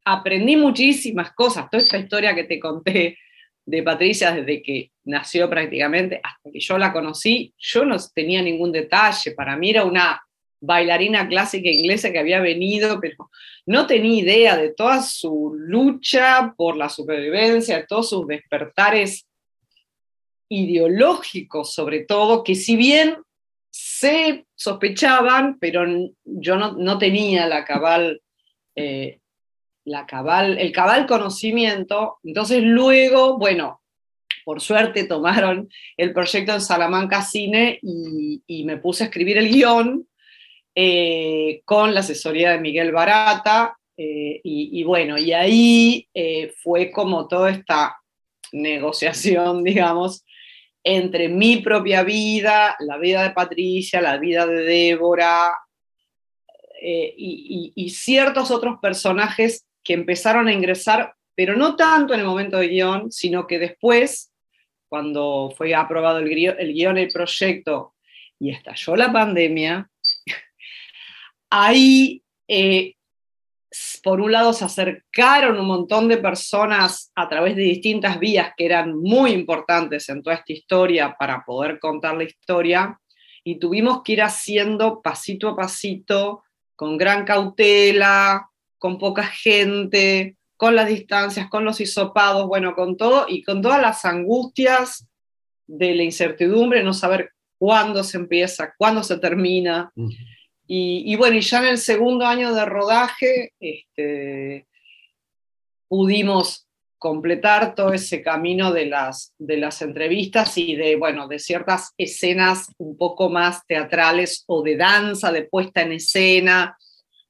aprendí 0.04 0.56
muchísimas 0.56 1.32
cosas, 1.32 1.68
toda 1.70 1.82
esta 1.82 1.98
historia 1.98 2.34
que 2.34 2.44
te 2.44 2.58
conté 2.58 3.18
de 3.64 3.82
Patricia 3.82 4.32
desde 4.32 4.62
que 4.62 4.90
nació 5.04 5.48
prácticamente 5.48 6.20
hasta 6.22 6.50
que 6.50 6.60
yo 6.60 6.78
la 6.78 6.92
conocí, 6.92 7.54
yo 7.56 7.84
no 7.84 7.96
tenía 8.14 8.42
ningún 8.42 8.72
detalle, 8.72 9.32
para 9.32 9.56
mí 9.56 9.70
era 9.70 9.84
una 9.84 10.20
bailarina 10.62 11.28
clásica 11.28 11.68
inglesa 11.68 12.12
que 12.12 12.20
había 12.20 12.40
venido, 12.40 13.00
pero 13.00 13.30
no 13.66 13.86
tenía 13.86 14.22
idea 14.22 14.56
de 14.56 14.72
toda 14.72 15.02
su 15.02 15.54
lucha 15.58 16.54
por 16.56 16.76
la 16.76 16.88
supervivencia, 16.88 17.78
de 17.78 17.86
todos 17.86 18.08
sus 18.08 18.26
despertares 18.26 19.26
ideológicos 20.48 21.74
sobre 21.74 22.04
todo, 22.04 22.44
que 22.44 22.54
si 22.54 22.76
bien 22.76 23.16
se 23.70 24.46
sospechaban, 24.54 25.58
pero 25.58 25.84
yo 26.24 26.56
no, 26.56 26.98
tenía 26.98 27.46
la 27.46 27.64
cabal, 27.64 28.22
eh, 28.76 29.18
la 29.84 30.06
cabal, 30.06 30.58
el 30.58 30.70
cabal 30.70 31.06
conocimiento, 31.06 32.18
entonces 32.22 32.62
luego, 32.62 33.38
bueno, 33.38 33.80
por 34.44 34.60
suerte 34.60 35.04
tomaron 35.04 35.68
el 35.96 36.12
proyecto 36.12 36.52
en 36.52 36.60
Salamanca 36.60 37.22
Cine 37.22 37.78
y, 37.82 38.42
y 38.46 38.64
me 38.64 38.76
puse 38.76 39.04
a 39.04 39.06
escribir 39.06 39.38
el 39.38 39.48
guion 39.48 40.06
eh, 40.74 41.60
con 41.64 41.92
la 41.92 42.00
asesoría 42.00 42.52
de 42.52 42.60
Miguel 42.60 42.92
Barata, 42.92 43.76
eh, 43.96 44.40
y, 44.42 44.82
bueno, 44.84 45.18
y 45.18 45.32
ahí 45.32 46.08
eh, 46.14 46.54
fue 46.62 46.90
como 46.90 47.28
toda 47.28 47.50
esta 47.50 47.96
negociación, 48.52 49.62
digamos, 49.64 50.24
entre 50.82 51.28
mi 51.28 51.58
propia 51.58 52.02
vida, 52.02 52.74
la 52.80 52.96
vida 52.96 53.22
de 53.22 53.30
Patricia, 53.30 54.00
la 54.00 54.16
vida 54.16 54.46
de 54.46 54.62
Débora, 54.62 55.54
y, 56.84 57.72
y, 57.76 57.90
ciertos 57.90 58.50
otros 58.50 58.80
personajes 58.82 59.68
que 59.84 59.92
empezaron 59.92 60.48
a 60.48 60.52
ingresar, 60.52 61.14
pero 61.36 61.56
no 61.56 61.76
tanto 61.76 62.12
en 62.12 62.20
el 62.20 62.26
momento 62.26 62.58
de 62.58 62.66
guion, 62.66 63.12
sino 63.12 63.46
que 63.46 63.60
después, 63.60 64.32
cuando 64.88 65.54
fue 65.56 65.76
aprobado 65.76 66.18
el, 66.18 66.28
el 66.32 66.72
guion, 66.74 66.98
el 66.98 67.06
proyecto, 67.06 67.94
y 68.40 68.50
estalló 68.50 68.96
la 68.96 69.12
pandemia, 69.12 69.91
ahí, 71.52 72.22
eh, 72.48 72.94
por 74.02 74.20
un 74.20 74.32
lado, 74.32 74.54
se 74.54 74.64
acercaron 74.64 75.60
un 75.60 75.66
montón 75.66 76.08
de 76.08 76.16
personas 76.16 77.12
a 77.14 77.28
través 77.28 77.56
de 77.56 77.62
distintas 77.62 78.18
vías 78.18 78.52
que 78.56 78.64
eran 78.64 78.98
muy 78.98 79.32
importantes 79.32 80.08
en 80.08 80.22
toda 80.22 80.36
esta 80.36 80.52
historia 80.52 81.14
para 81.18 81.44
poder 81.44 81.78
contar 81.78 82.16
la 82.16 82.24
historia, 82.24 82.98
y 83.44 83.58
tuvimos 83.58 84.02
que 84.02 84.12
ir 84.12 84.22
haciendo 84.22 85.02
pasito 85.02 85.48
a 85.48 85.56
pasito, 85.56 86.42
con 86.74 86.96
gran 86.96 87.24
cautela, 87.24 88.48
con 88.78 88.98
poca 88.98 89.24
gente, 89.24 90.36
con 90.56 90.74
las 90.74 90.88
distancias, 90.88 91.50
con 91.50 91.64
los 91.64 91.80
hisopados, 91.80 92.46
bueno, 92.46 92.74
con 92.74 92.96
todo, 92.96 93.26
y 93.28 93.42
con 93.42 93.60
todas 93.60 93.82
las 93.82 94.04
angustias 94.04 95.06
de 95.66 95.94
la 95.94 96.02
incertidumbre, 96.02 96.82
no 96.82 96.94
saber 96.94 97.32
cuándo 97.58 98.04
se 98.04 98.16
empieza, 98.16 98.72
cuándo 98.78 99.02
se 99.02 99.18
termina. 99.18 99.92
Y, 100.74 101.16
bueno, 101.16 101.36
y 101.36 101.42
ya 101.42 101.58
en 101.58 101.66
el 101.66 101.76
segundo 101.76 102.24
año 102.24 102.54
de 102.54 102.64
rodaje 102.64 103.52
este, 103.60 104.66
pudimos 105.86 106.66
completar 106.96 107.74
todo 107.74 107.92
ese 107.92 108.22
camino 108.22 108.72
de 108.72 108.86
las, 108.86 109.34
de 109.36 109.58
las 109.58 109.82
entrevistas 109.82 110.56
y 110.56 110.74
de, 110.74 110.96
bueno, 110.96 111.28
de 111.28 111.38
ciertas 111.40 111.92
escenas 111.98 112.68
un 112.78 112.96
poco 112.96 113.28
más 113.28 113.66
teatrales 113.66 114.44
o 114.46 114.62
de 114.62 114.78
danza, 114.78 115.30
de 115.30 115.42
puesta 115.42 115.82
en 115.82 115.92
escena, 115.92 116.78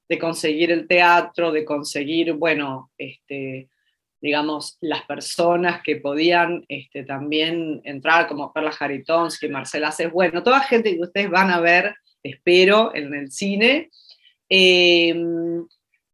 de 0.07 0.17
conseguir 0.17 0.71
el 0.71 0.87
teatro, 0.87 1.51
de 1.51 1.65
conseguir, 1.65 2.31
bueno, 2.31 2.91
este, 2.97 3.67
digamos, 4.21 4.77
las 4.79 5.01
personas 5.01 5.81
que 5.83 5.97
podían 5.97 6.63
este, 6.69 7.03
también 7.03 7.81
entrar, 7.83 8.25
como 8.29 8.53
Perla 8.53 8.71
Jaritonsky, 8.71 9.49
Marcela 9.49 9.91
Cés, 9.91 10.13
bueno, 10.13 10.43
toda 10.43 10.61
gente 10.61 10.95
que 10.95 11.01
ustedes 11.01 11.29
van 11.29 11.51
a 11.51 11.59
ver 11.59 11.93
espero, 12.23 12.95
en 12.95 13.13
el 13.13 13.31
cine. 13.31 13.91
Em, 14.49 15.67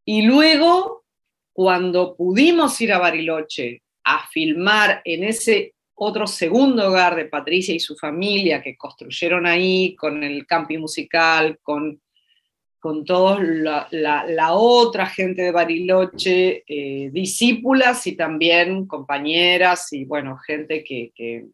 y 0.04 0.22
luego, 0.22 1.04
cuando 1.52 2.16
pudimos 2.16 2.80
ir 2.80 2.92
a 2.92 2.98
Bariloche 2.98 3.82
a 4.04 4.26
filmar 4.28 5.02
en 5.04 5.24
ese 5.24 5.74
otro 6.02 6.26
segundo 6.26 6.88
hogar 6.88 7.14
de 7.14 7.26
Patricia 7.26 7.74
y 7.74 7.80
su 7.80 7.94
familia 7.94 8.62
que 8.62 8.76
construyeron 8.76 9.46
ahí 9.46 9.94
con 9.96 10.24
el 10.24 10.46
camping 10.46 10.78
musical, 10.78 11.58
con, 11.62 12.00
con 12.78 13.04
toda 13.04 13.38
la, 13.38 14.54
otra 14.54 15.04
gente 15.04 15.42
de 15.42 15.52
Bariloche, 15.52 16.64
eh, 16.66 17.10
discípulas 17.12 18.06
y 18.06 18.16
también 18.16 18.86
compañeras 18.86 19.92
y 19.92 20.06
bueno, 20.06 20.38
gente 20.38 20.82
que, 20.82 21.12
que, 21.14 21.46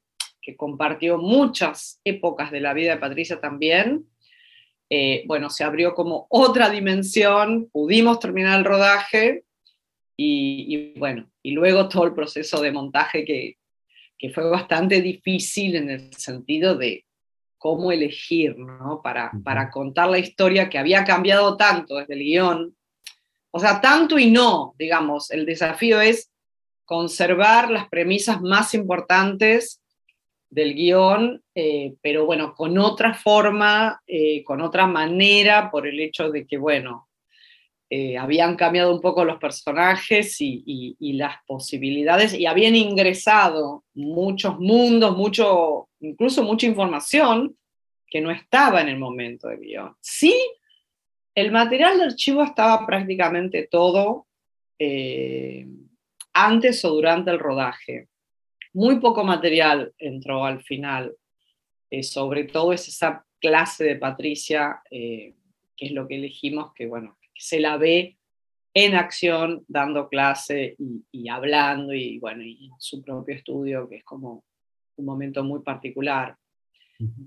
compartió 0.56 1.18
muchas 1.18 2.00
épocas 2.04 2.52
de 2.52 2.60
la 2.60 2.72
vida 2.72 2.92
de 2.92 3.00
Patricia 3.00 3.40
también. 3.40 4.06
Eh, 4.88 5.25
bueno, 5.26 5.50
se 5.50 5.64
abrió 5.64 5.95
como 5.95 6.26
otra 6.31 6.71
dimensión, 6.71 7.69
pudimos 7.73 8.21
terminar 8.21 8.59
el 8.59 8.64
rodaje 8.64 9.45
y, 10.16 10.93
y, 10.95 10.99
bueno, 10.99 11.28
y 11.43 11.52
luego 11.52 11.88
todo 11.88 12.05
el 12.05 12.14
proceso 12.14 12.61
de 12.61 12.73
montaje 12.73 13.25
que, 13.25 13.57
que 14.19 14.31
fue 14.31 14.49
bastante 14.49 15.02
difícil 15.02 15.76
en 15.76 15.90
el 15.90 16.14
sentido 16.14 16.76
de 16.76 17.05
cómo 17.59 17.90
elegir, 17.90 18.57
¿no? 18.59 19.00
Para, 19.02 19.33
para 19.43 19.71
contar 19.71 20.09
la 20.09 20.19
historia 20.19 20.69
que 20.69 20.78
había 20.78 21.05
cambiado 21.05 21.57
tanto 21.57 21.97
desde 21.97 22.14
el 22.14 22.21
guion. 22.21 22.76
O 23.50 23.59
sea, 23.59 23.81
tanto 23.81 24.19
y 24.19 24.31
no, 24.31 24.75
digamos, 24.78 25.31
el 25.31 25.47
desafío 25.47 26.00
es 26.00 26.31
conservar 26.85 27.71
las 27.71 27.88
premisas 27.88 28.40
más 28.40 28.75
importantes 28.75 29.83
del 30.48 30.74
guion, 30.74 31.42
eh, 31.54 31.94
pero 32.00 32.26
bueno, 32.26 32.54
con 32.54 32.78
otra 32.78 33.14
forma, 33.14 34.00
eh, 34.06 34.44
con 34.44 34.60
otra 34.60 34.86
manera, 34.86 35.70
por 35.70 35.86
el 35.86 35.98
hecho 36.00 36.30
de 36.30 36.46
que, 36.46 36.56
bueno, 36.56 37.08
eh, 37.88 38.18
habían 38.18 38.56
cambiado 38.56 38.92
un 38.92 39.00
poco 39.00 39.24
los 39.24 39.38
personajes 39.38 40.36
y, 40.40 40.96
las 40.98 41.36
posibilidades 41.46 42.34
y 42.34 42.46
habían 42.46 42.74
ingresado 42.74 43.84
muchos 43.94 44.58
mundos, 44.58 45.16
mucho, 45.16 45.88
incluso 46.00 46.42
mucha 46.42 46.66
información 46.66 47.56
que 48.08 48.20
no 48.20 48.30
estaba 48.30 48.80
en 48.80 48.88
el 48.88 48.98
momento 48.98 49.48
de 49.48 49.56
guion. 49.58 49.94
Sí, 50.00 50.34
el 51.34 51.52
material 51.52 51.98
de 51.98 52.04
archivo 52.04 52.42
estaba 52.42 52.84
prácticamente 52.86 53.68
todo 53.70 54.26
antes 56.32 56.84
o 56.84 56.90
durante 56.90 57.30
el 57.30 57.38
rodaje. 57.38 58.08
Muy 58.76 59.00
poco 59.00 59.25
material 59.25 59.95
entró 59.97 60.45
al 60.45 60.62
final, 60.62 61.16
eh, 61.90 62.02
sobre 62.02 62.45
todo 62.45 62.75
es 62.75 62.87
esa 62.88 63.25
clase 63.40 63.85
de 63.85 63.97
Patricia, 63.97 64.83
que 64.90 65.35
es 65.78 65.92
lo 65.92 66.06
que 66.06 66.16
elegimos, 66.16 66.75
que 66.75 66.87
bueno, 66.87 67.16
se 67.35 67.59
la 67.59 67.78
ve 67.78 68.18
en 68.75 68.95
acción, 68.95 69.64
dando 69.66 70.11
clase 70.11 70.76
y, 71.11 71.26
hablando, 71.30 71.95
y 71.95 72.18
bueno, 72.18 72.42
y 72.42 72.68
su 72.78 73.02
propio 73.02 73.35
estudio, 73.35 73.88
que 73.88 73.97
es 73.97 74.04
como 74.04 74.45
un 74.97 75.04
momento 75.06 75.42
muy 75.42 75.62
particular. 75.62 76.37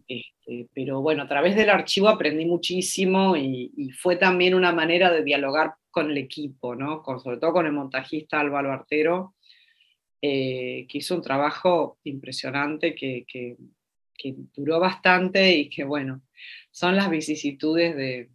Este, 0.08 0.68
pero 0.72 1.02
bueno, 1.02 1.24
a 1.24 1.28
través 1.28 1.56
del 1.56 1.72
archivo 1.72 2.08
aprendí 2.08 2.46
muchísimo 2.46 3.36
y, 3.36 3.90
fue 4.00 4.18
también 4.18 4.54
una 4.54 4.72
manera 4.72 5.12
de 5.12 5.24
dialogar 5.24 5.74
con 5.90 6.12
el 6.12 6.20
equipo, 6.20 6.76
¿no? 6.76 7.02
Con, 7.02 7.20
sobre 7.20 7.38
todo 7.38 7.54
con 7.54 7.66
el 7.66 7.72
montajista 7.72 8.40
Álvaro 8.40 8.72
Artero, 8.72 9.34
eh, 10.22 10.86
que 10.90 10.98
hizo 10.98 11.16
un 11.16 11.22
trabajo 11.22 11.98
impresionante 12.04 12.94
que, 12.94 13.26
que, 13.28 13.56
duró 14.54 14.82
bastante 14.82 15.56
y 15.56 15.70
que 15.70 15.86
bueno, 15.86 16.24
son 16.72 16.98
las 16.98 17.10
vicisitudes 17.10 17.96
de, 17.96 18.30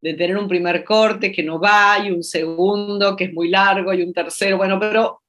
de 0.00 0.14
tener 0.14 0.38
un 0.38 0.48
primer 0.48 0.82
corte 0.84 1.30
que 1.30 1.42
no 1.42 1.60
va 1.60 1.98
y 1.98 2.10
un 2.10 2.22
segundo 2.22 3.14
que 3.14 3.24
es 3.24 3.32
muy 3.34 3.48
largo 3.48 3.92
y 3.92 4.02
un 4.02 4.14
tercero, 4.14 4.56
bueno, 4.56 4.80
pero 4.80 5.20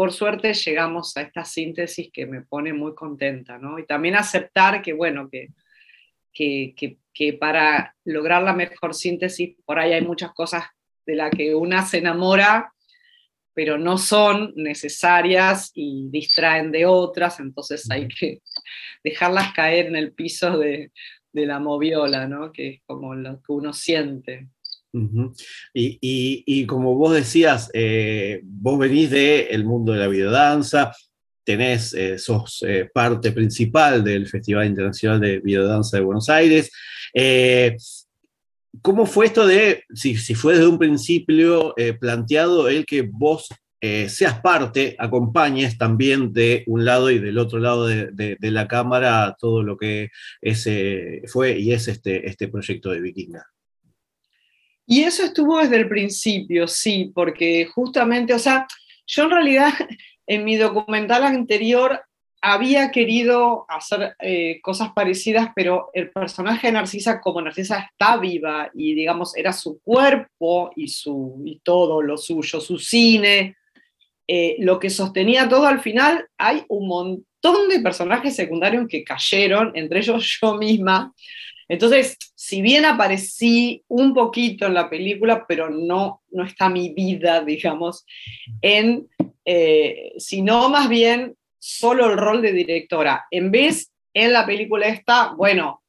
por 0.00 0.12
suerte 0.12 0.54
llegamos 0.54 1.14
a 1.16 1.20
esta 1.20 1.44
síntesis 1.44 2.10
que 2.10 2.24
me 2.24 2.40
pone 2.40 2.72
muy 2.72 2.94
contenta, 2.94 3.58
¿no? 3.58 3.78
Y 3.78 3.84
también 3.84 4.14
aceptar 4.14 4.80
que, 4.80 4.94
bueno, 4.94 5.28
que, 5.28 5.48
que, 6.32 6.96
que, 7.12 7.32
para 7.34 7.94
lograr 8.04 8.42
la 8.42 8.54
mejor 8.54 8.94
síntesis, 8.94 9.56
por 9.64 9.78
ahí 9.78 9.92
hay 9.92 10.00
muchas 10.00 10.32
cosas 10.32 10.64
de 11.04 11.16
las 11.16 11.30
que 11.30 11.54
una 11.54 11.84
se 11.84 11.98
enamora, 11.98 12.72
pero 13.54 13.78
no 13.78 13.98
son 13.98 14.52
necesarias 14.56 15.70
y 15.74 16.08
distraen 16.10 16.70
de 16.72 16.86
otras, 16.86 17.40
entonces 17.40 17.90
hay 17.90 18.08
que 18.08 18.40
dejarlas 19.02 19.52
caer 19.52 19.86
en 19.86 19.96
el 19.96 20.12
piso 20.12 20.58
de, 20.58 20.92
de 21.32 21.46
la 21.46 21.58
moviola, 21.58 22.26
¿no? 22.26 22.52
que 22.52 22.68
es 22.68 22.80
como 22.86 23.14
lo 23.14 23.40
que 23.40 23.52
uno 23.52 23.72
siente. 23.72 24.48
y, 25.72 26.66
como 26.66 26.96
vos 26.96 27.14
decías, 27.14 27.70
eh, 27.74 28.40
vos 28.42 28.78
venís 28.78 29.10
del 29.10 29.64
mundo 29.64 29.92
de 29.92 30.00
la 30.00 30.08
videodanza, 30.08 30.92
tenés, 31.44 31.94
eh, 31.94 32.18
sos 32.18 32.64
eh, 32.66 32.88
parte 32.92 33.32
principal 33.32 34.02
del 34.02 34.26
Festival 34.28 34.66
Internacional 34.66 35.20
de 35.20 35.40
Videodanza 35.40 35.96
de 35.96 36.04
Buenos 36.04 36.28
Aires. 36.28 36.70
¿Cómo 38.82 39.06
fue 39.06 39.26
esto 39.26 39.46
de, 39.46 39.84
si, 39.94 40.16
si, 40.16 40.34
fue 40.34 40.54
desde 40.54 40.68
un 40.68 40.78
principio 40.78 41.74
planteado 41.98 42.68
el 42.68 42.86
que 42.86 43.02
vos 43.02 43.48
eh, 43.82 44.10
seas 44.10 44.40
parte, 44.40 44.94
acompañes 44.98 45.78
también 45.78 46.34
de 46.34 46.64
un 46.66 46.84
lado 46.84 47.10
y 47.10 47.18
del 47.18 47.38
otro 47.38 47.58
lado 47.58 47.86
de, 47.86 48.36
la 48.40 48.68
cámara 48.68 49.34
todo 49.38 49.62
lo 49.62 49.78
que 49.78 50.10
ese 50.42 51.22
fue 51.28 51.58
y 51.58 51.72
es 51.72 51.88
este, 51.88 52.28
este 52.28 52.48
proyecto 52.48 52.90
de 52.90 53.00
Vikinga. 53.00 53.46
Y 54.84 55.04
eso 55.04 55.24
estuvo 55.24 55.58
desde 55.58 55.76
el 55.76 55.88
principio, 55.88 56.68
sí, 56.68 57.10
porque 57.14 57.64
justamente, 57.64 58.34
o 58.34 58.38
sea, 58.38 58.66
yo 59.06 59.24
en 59.24 59.30
realidad 59.30 59.72
en 60.26 60.44
mi 60.44 60.56
documental 60.56 61.24
anterior 61.24 62.02
había 62.42 62.90
querido 62.90 63.66
hacer 63.68 64.14
eh, 64.20 64.60
cosas 64.62 64.92
parecidas, 64.92 65.50
pero 65.54 65.90
el 65.92 66.10
personaje 66.10 66.68
de 66.68 66.72
Narcisa, 66.74 67.20
como 67.20 67.42
Narcisa 67.42 67.90
está 67.90 68.16
viva 68.16 68.70
y 68.74 68.94
digamos 68.94 69.36
era 69.36 69.52
su 69.52 69.80
cuerpo 69.80 70.70
y, 70.74 70.88
su, 70.88 71.42
y 71.44 71.60
todo 71.60 72.00
lo 72.00 72.16
suyo, 72.16 72.60
su 72.60 72.78
cine, 72.78 73.56
eh, 74.26 74.56
lo 74.60 74.78
que 74.78 74.90
sostenía 74.90 75.48
todo 75.48 75.66
al 75.66 75.80
final, 75.80 76.26
hay 76.38 76.64
un 76.68 76.88
montón 76.88 77.68
de 77.68 77.80
personajes 77.80 78.36
secundarios 78.36 78.86
que 78.88 79.04
cayeron, 79.04 79.72
entre 79.74 79.98
ellos 79.98 80.38
yo 80.40 80.54
misma. 80.56 81.12
Entonces, 81.68 82.16
si 82.34 82.62
bien 82.62 82.84
aparecí 82.84 83.84
un 83.86 84.14
poquito 84.14 84.66
en 84.66 84.74
la 84.74 84.88
película, 84.88 85.44
pero 85.46 85.68
no, 85.68 86.22
no 86.30 86.44
está 86.44 86.68
mi 86.68 86.92
vida, 86.94 87.42
digamos, 87.42 88.04
en, 88.62 89.08
eh, 89.44 90.12
sino 90.16 90.68
más 90.68 90.88
bien 90.88 91.36
solo 91.60 92.10
el 92.10 92.18
rol 92.18 92.42
de 92.42 92.52
directora. 92.52 93.26
En 93.30 93.52
vez, 93.52 93.92
en 94.12 94.32
la 94.32 94.44
película 94.44 94.88
esta, 94.88 95.34
bueno, 95.34 95.82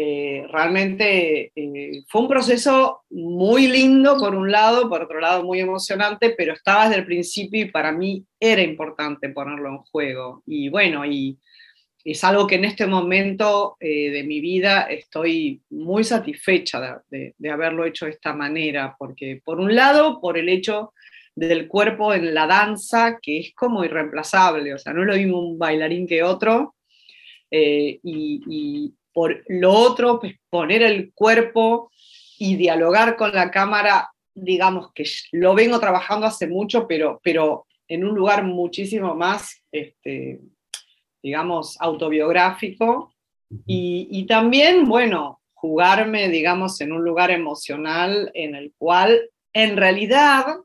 eh, 0.00 0.46
realmente 0.52 1.50
eh, 1.56 2.04
fue 2.06 2.20
un 2.20 2.28
proceso 2.28 3.00
muy 3.10 3.66
lindo 3.66 4.16
por 4.16 4.36
un 4.36 4.50
lado, 4.50 4.88
por 4.88 5.02
otro 5.02 5.18
lado 5.18 5.42
muy 5.42 5.58
emocionante, 5.58 6.36
pero 6.38 6.52
estaba 6.52 6.84
desde 6.84 7.00
el 7.00 7.04
principio 7.04 7.62
y 7.62 7.70
para 7.70 7.90
mí 7.90 8.24
era 8.38 8.62
importante 8.62 9.28
ponerlo 9.30 9.70
en 9.70 9.78
juego. 9.78 10.44
Y 10.46 10.68
bueno, 10.68 11.04
y 11.04 11.36
es 12.04 12.22
algo 12.22 12.46
que 12.46 12.54
en 12.54 12.64
este 12.64 12.86
momento 12.86 13.76
eh, 13.80 14.10
de 14.10 14.22
mi 14.22 14.40
vida 14.40 14.82
estoy 14.82 15.62
muy 15.68 16.04
satisfecha 16.04 17.02
de, 17.10 17.34
de, 17.36 17.50
haberlo 17.50 17.84
hecho 17.84 18.04
de 18.04 18.12
esta 18.12 18.32
manera, 18.32 18.94
porque 18.96 19.42
por 19.44 19.58
un 19.58 19.74
lado, 19.74 20.20
por 20.20 20.38
el 20.38 20.48
hecho 20.48 20.92
del 21.38 21.68
cuerpo 21.68 22.12
en 22.12 22.34
la 22.34 22.46
danza, 22.48 23.18
que 23.22 23.38
es 23.38 23.54
como 23.54 23.84
irreemplazable, 23.84 24.74
o 24.74 24.78
sea, 24.78 24.92
no 24.92 25.02
es 25.02 25.06
lo 25.06 25.14
mismo 25.14 25.38
un 25.38 25.58
bailarín 25.58 26.06
que 26.06 26.22
otro, 26.22 26.74
y, 27.50 28.00
y, 28.02 28.94
por 29.12 29.42
lo 29.48 29.72
otro, 29.72 30.20
pues 30.20 30.34
poner 30.50 30.82
el 30.82 31.12
cuerpo 31.12 31.90
y 32.38 32.56
dialogar 32.56 33.16
con 33.16 33.32
la 33.32 33.50
cámara, 33.50 34.10
digamos 34.34 34.92
que 34.92 35.04
lo 35.32 35.54
vengo 35.54 35.80
trabajando 35.80 36.26
hace 36.26 36.46
mucho, 36.46 36.86
pero, 36.86 37.20
pero 37.22 37.66
en 37.88 38.04
un 38.04 38.14
lugar 38.14 38.44
muchísimo 38.44 39.14
más, 39.14 39.62
este, 39.72 40.40
digamos, 41.22 41.80
autobiográfico. 41.80 43.12
Y, 43.66 44.08
y, 44.10 44.26
también, 44.26 44.86
bueno, 44.86 45.40
jugarme, 45.54 46.28
digamos, 46.28 46.80
en 46.80 46.92
un 46.92 47.02
lugar 47.02 47.30
emocional 47.30 48.30
en 48.34 48.54
el 48.54 48.72
cual 48.76 49.30
en 49.52 49.76
realidad 49.76 50.58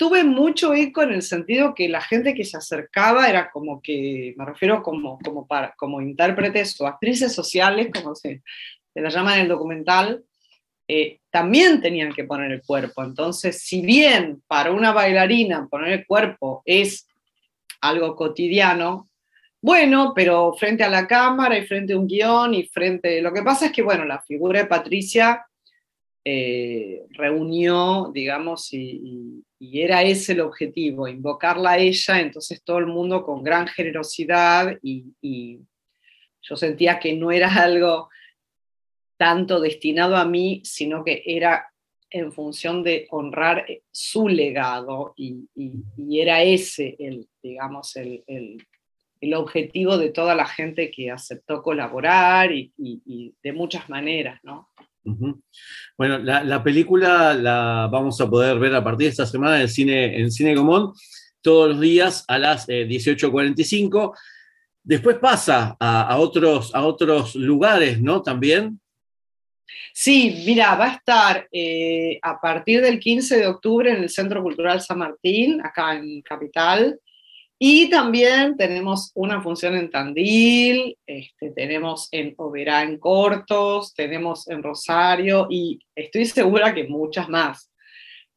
tuve 0.00 0.24
mucho 0.24 0.72
eco 0.72 1.02
en 1.02 1.12
el 1.12 1.20
sentido 1.20 1.74
que 1.74 1.86
la 1.86 2.00
gente 2.00 2.32
que 2.32 2.46
se 2.46 2.56
acercaba 2.56 3.28
era 3.28 3.50
como 3.50 3.82
que, 3.82 4.32
me 4.38 4.46
refiero 4.46 4.82
como, 4.82 5.18
como, 5.18 5.46
para, 5.46 5.74
como 5.76 6.00
intérpretes 6.00 6.80
o 6.80 6.86
actrices 6.86 7.34
sociales, 7.34 7.90
como 7.92 8.14
se, 8.14 8.42
se 8.94 9.00
la 9.02 9.10
llama 9.10 9.34
en 9.34 9.42
el 9.42 9.48
documental, 9.48 10.24
eh, 10.88 11.20
también 11.28 11.82
tenían 11.82 12.14
que 12.14 12.24
poner 12.24 12.50
el 12.50 12.62
cuerpo. 12.62 13.04
Entonces, 13.04 13.60
si 13.60 13.82
bien 13.82 14.42
para 14.46 14.72
una 14.72 14.92
bailarina 14.92 15.68
poner 15.70 15.92
el 15.92 16.06
cuerpo 16.06 16.62
es 16.64 17.06
algo 17.82 18.16
cotidiano, 18.16 19.06
bueno, 19.60 20.14
pero 20.16 20.54
frente 20.54 20.82
a 20.82 20.88
la 20.88 21.06
cámara 21.06 21.58
y 21.58 21.66
frente 21.66 21.92
a 21.92 21.98
un 21.98 22.06
guion 22.06 22.54
y 22.54 22.64
frente... 22.68 23.20
Lo 23.20 23.34
que 23.34 23.42
pasa 23.42 23.66
es 23.66 23.72
que, 23.72 23.82
bueno, 23.82 24.06
la 24.06 24.22
figura 24.22 24.60
de 24.60 24.66
Patricia 24.66 25.44
eh, 26.24 27.02
reunió, 27.10 28.10
digamos, 28.14 28.72
y, 28.72 29.44
era 29.60 30.02
ese 30.02 30.32
el 30.32 30.40
objetivo, 30.40 31.06
invocarla 31.06 31.72
a 31.72 31.78
ella, 31.78 32.20
entonces 32.20 32.62
todo 32.64 32.78
el 32.78 32.86
mundo 32.86 33.24
con 33.24 33.42
gran 33.42 33.68
generosidad 33.68 34.78
y, 34.82 35.60
yo 36.42 36.56
sentía 36.56 36.98
que 36.98 37.14
no 37.14 37.30
era 37.30 37.54
algo 37.54 38.08
tanto 39.18 39.60
destinado 39.60 40.16
a 40.16 40.24
mí, 40.24 40.62
sino 40.64 41.04
que 41.04 41.22
era 41.26 41.70
en 42.08 42.32
función 42.32 42.82
de 42.82 43.06
honrar 43.10 43.66
su 43.90 44.26
legado 44.26 45.12
y, 45.16 45.46
era 46.18 46.42
ese 46.42 46.96
el, 46.98 47.28
digamos, 47.42 47.94
el, 47.96 48.24
el, 48.26 49.34
objetivo 49.34 49.98
de 49.98 50.08
toda 50.08 50.34
la 50.34 50.46
gente 50.46 50.90
que 50.90 51.10
aceptó 51.10 51.62
colaborar 51.62 52.50
y, 52.50 52.72
de 53.42 53.52
muchas 53.52 53.90
maneras, 53.90 54.40
¿no? 54.42 54.70
Bueno, 55.02 56.18
la, 56.18 56.62
película 56.62 57.34
la 57.34 57.88
vamos 57.90 58.20
a 58.20 58.28
poder 58.28 58.58
ver 58.58 58.74
a 58.74 58.84
partir 58.84 59.06
de 59.06 59.10
esta 59.10 59.26
semana 59.26 59.60
en 59.60 59.68
cine, 59.68 60.20
en 60.20 60.30
cine 60.30 60.54
Común, 60.54 60.92
todos 61.40 61.70
los 61.70 61.80
días 61.80 62.24
a 62.28 62.38
las 62.38 62.68
18.45. 62.68 64.12
Eh, 64.12 64.18
Después 64.82 65.18
pasa 65.18 65.76
a, 65.78 66.18
otros, 66.18 66.74
a 66.74 66.82
otros 66.82 67.34
lugares, 67.34 68.00
¿no? 68.00 68.22
También. 68.22 68.80
Sí, 69.92 70.42
mira, 70.46 70.74
va 70.74 70.86
a 70.86 70.94
estar 70.94 71.48
eh, 71.52 72.18
a 72.22 72.40
partir 72.40 72.80
del 72.80 72.98
15 72.98 73.38
de 73.38 73.46
octubre 73.46 73.90
en 73.90 74.02
el 74.02 74.08
Centro 74.08 74.42
Cultural 74.42 74.80
San 74.80 74.98
Martín, 74.98 75.60
acá 75.62 75.94
en 75.94 76.22
Capital. 76.22 76.98
Y 77.62 77.90
también 77.90 78.56
tenemos 78.56 79.12
una 79.14 79.42
función 79.42 79.76
en 79.76 79.90
Tandil, 79.90 80.96
este, 81.04 81.50
tenemos 81.50 82.08
en 82.10 82.32
Oberá 82.38 82.88
Cortos, 82.98 83.92
tenemos 83.92 84.48
en 84.48 84.62
Rosario 84.62 85.46
y 85.50 85.78
estoy 85.94 86.24
segura 86.24 86.72
que 86.72 86.84
muchas 86.84 87.28
más, 87.28 87.70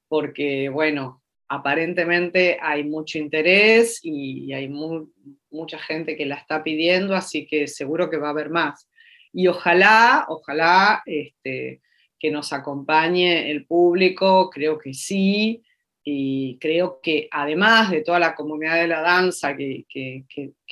porque 0.09 0.67
bueno, 0.67 1.23
aparentemente 1.47 2.57
hay 2.61 2.83
mucho 2.83 3.17
interés 3.17 4.01
y, 4.03 4.51
hay 4.51 4.67
mucha 4.67 5.79
gente 5.79 6.17
que 6.17 6.25
la 6.25 6.35
está 6.35 6.61
pidiendo, 6.61 7.15
así 7.15 7.47
que 7.47 7.69
seguro 7.69 8.09
que 8.09 8.17
va 8.17 8.27
a 8.27 8.31
haber 8.31 8.49
más. 8.49 8.89
Y 9.31 9.47
ojalá, 9.47 10.25
ojalá 10.27 11.01
este, 11.05 11.79
que 12.19 12.29
nos 12.29 12.51
acompañe 12.51 13.49
el 13.51 13.65
público, 13.65 14.49
creo 14.49 14.77
que 14.77 14.93
sí, 14.93 15.63
y 16.03 16.57
creo 16.59 16.99
que 17.01 17.27
además 17.31 17.89
de 17.89 18.01
toda 18.01 18.19
la 18.19 18.35
comunidad 18.35 18.75
de 18.75 18.87
la 18.87 19.01
danza 19.01 19.55
que, 19.55 19.85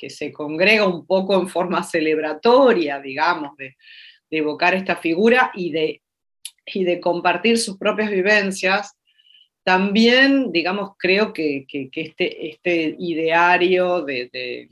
se 0.08 0.32
congrega 0.32 0.86
un 0.86 1.06
poco 1.06 1.34
en 1.40 1.48
forma 1.48 1.82
celebratoria, 1.82 3.00
digamos, 3.00 3.56
de, 3.56 3.76
evocar 4.30 4.74
esta 4.74 4.96
figura 4.96 5.50
y 5.54 5.72
de, 5.72 6.02
y 6.66 6.84
de 6.84 7.00
compartir 7.00 7.58
sus 7.58 7.76
propias 7.76 8.10
vivencias, 8.10 8.96
también, 9.62 10.50
digamos, 10.52 10.92
creo 10.98 11.32
que, 11.32 11.66
este, 11.70 12.48
este 12.48 12.96
ideario 12.98 14.02
de 14.02 14.30
de 14.32 14.68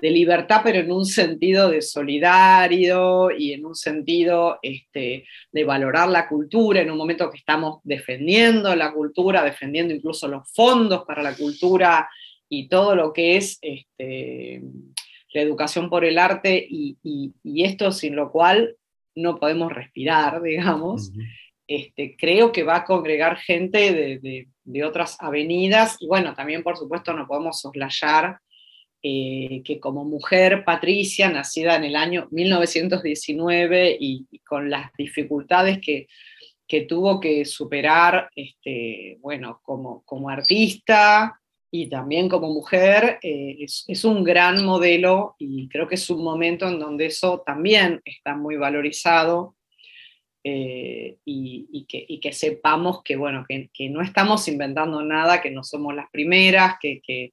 libertad, 0.00 0.60
pero 0.62 0.78
en 0.78 0.92
un 0.92 1.04
sentido 1.04 1.70
de 1.70 1.82
solidario 1.82 3.30
y 3.36 3.52
en 3.52 3.66
un 3.66 3.74
sentido 3.74 4.58
este, 4.62 5.24
de 5.50 5.64
valorar 5.64 6.08
la 6.08 6.28
cultura, 6.28 6.80
en 6.80 6.90
un 6.90 6.98
momento 6.98 7.30
que 7.30 7.38
estamos 7.38 7.80
defendiendo 7.82 8.74
la 8.76 8.92
cultura, 8.92 9.42
defendiendo 9.42 9.92
incluso 9.92 10.28
los 10.28 10.50
fondos 10.52 11.04
para 11.04 11.22
la 11.22 11.34
cultura 11.34 12.08
y 12.48 12.68
todo 12.68 12.94
lo 12.94 13.12
que 13.12 13.36
es 13.36 13.58
este, 13.60 14.62
la 15.32 15.42
educación 15.42 15.90
por 15.90 16.04
el 16.04 16.18
arte 16.18 16.64
y, 16.68 16.96
esto 17.42 17.90
sin 17.90 18.14
lo 18.14 18.30
cual 18.30 18.76
no 19.16 19.38
podemos 19.38 19.72
respirar, 19.72 20.40
digamos. 20.42 21.12
Este, 21.66 22.16
creo 22.16 22.50
que 22.50 22.62
va 22.62 22.76
a 22.76 22.84
congregar 22.84 23.36
gente 23.36 23.92
de, 23.92 24.46
de, 24.64 24.84
otras 24.84 25.16
avenidas 25.20 25.96
y 26.00 26.06
bueno, 26.06 26.34
también 26.34 26.62
por 26.62 26.78
supuesto 26.78 27.12
no 27.12 27.26
podemos 27.26 27.60
soslayar 27.60 28.38
eh, 29.00 29.62
que 29.64 29.78
como 29.78 30.04
mujer 30.04 30.64
patricia, 30.64 31.30
nacida 31.30 31.76
en 31.76 31.84
el 31.84 31.94
año 31.94 32.26
1919 32.32 33.96
y, 34.00 34.26
con 34.44 34.70
las 34.70 34.92
dificultades 34.94 35.78
que, 35.80 36.08
tuvo 36.88 37.20
que 37.20 37.44
superar, 37.44 38.28
este, 38.34 39.18
bueno, 39.20 39.60
como, 39.62 40.02
como 40.04 40.28
artista 40.28 41.40
y 41.70 41.88
también 41.88 42.28
como 42.28 42.52
mujer, 42.52 43.20
eh, 43.22 43.58
es, 43.60 44.04
un 44.04 44.24
gran 44.24 44.64
modelo 44.64 45.36
y 45.38 45.68
creo 45.68 45.86
que 45.86 45.94
es 45.94 46.10
un 46.10 46.24
momento 46.24 46.66
en 46.66 46.80
donde 46.80 47.06
eso 47.06 47.42
también 47.46 48.00
está 48.04 48.34
muy 48.34 48.56
valorizado. 48.56 49.54
Eh, 50.42 51.18
y, 51.24 51.86
que, 51.86 52.32
sepamos 52.32 53.02
que, 53.04 53.16
bueno, 53.16 53.46
que, 53.48 53.88
no 53.90 54.02
estamos 54.02 54.48
inventando 54.48 55.02
nada, 55.02 55.40
que 55.40 55.50
no 55.50 55.62
somos 55.62 55.94
las 55.94 56.10
primeras, 56.10 56.76
que, 56.80 57.00
que, 57.00 57.32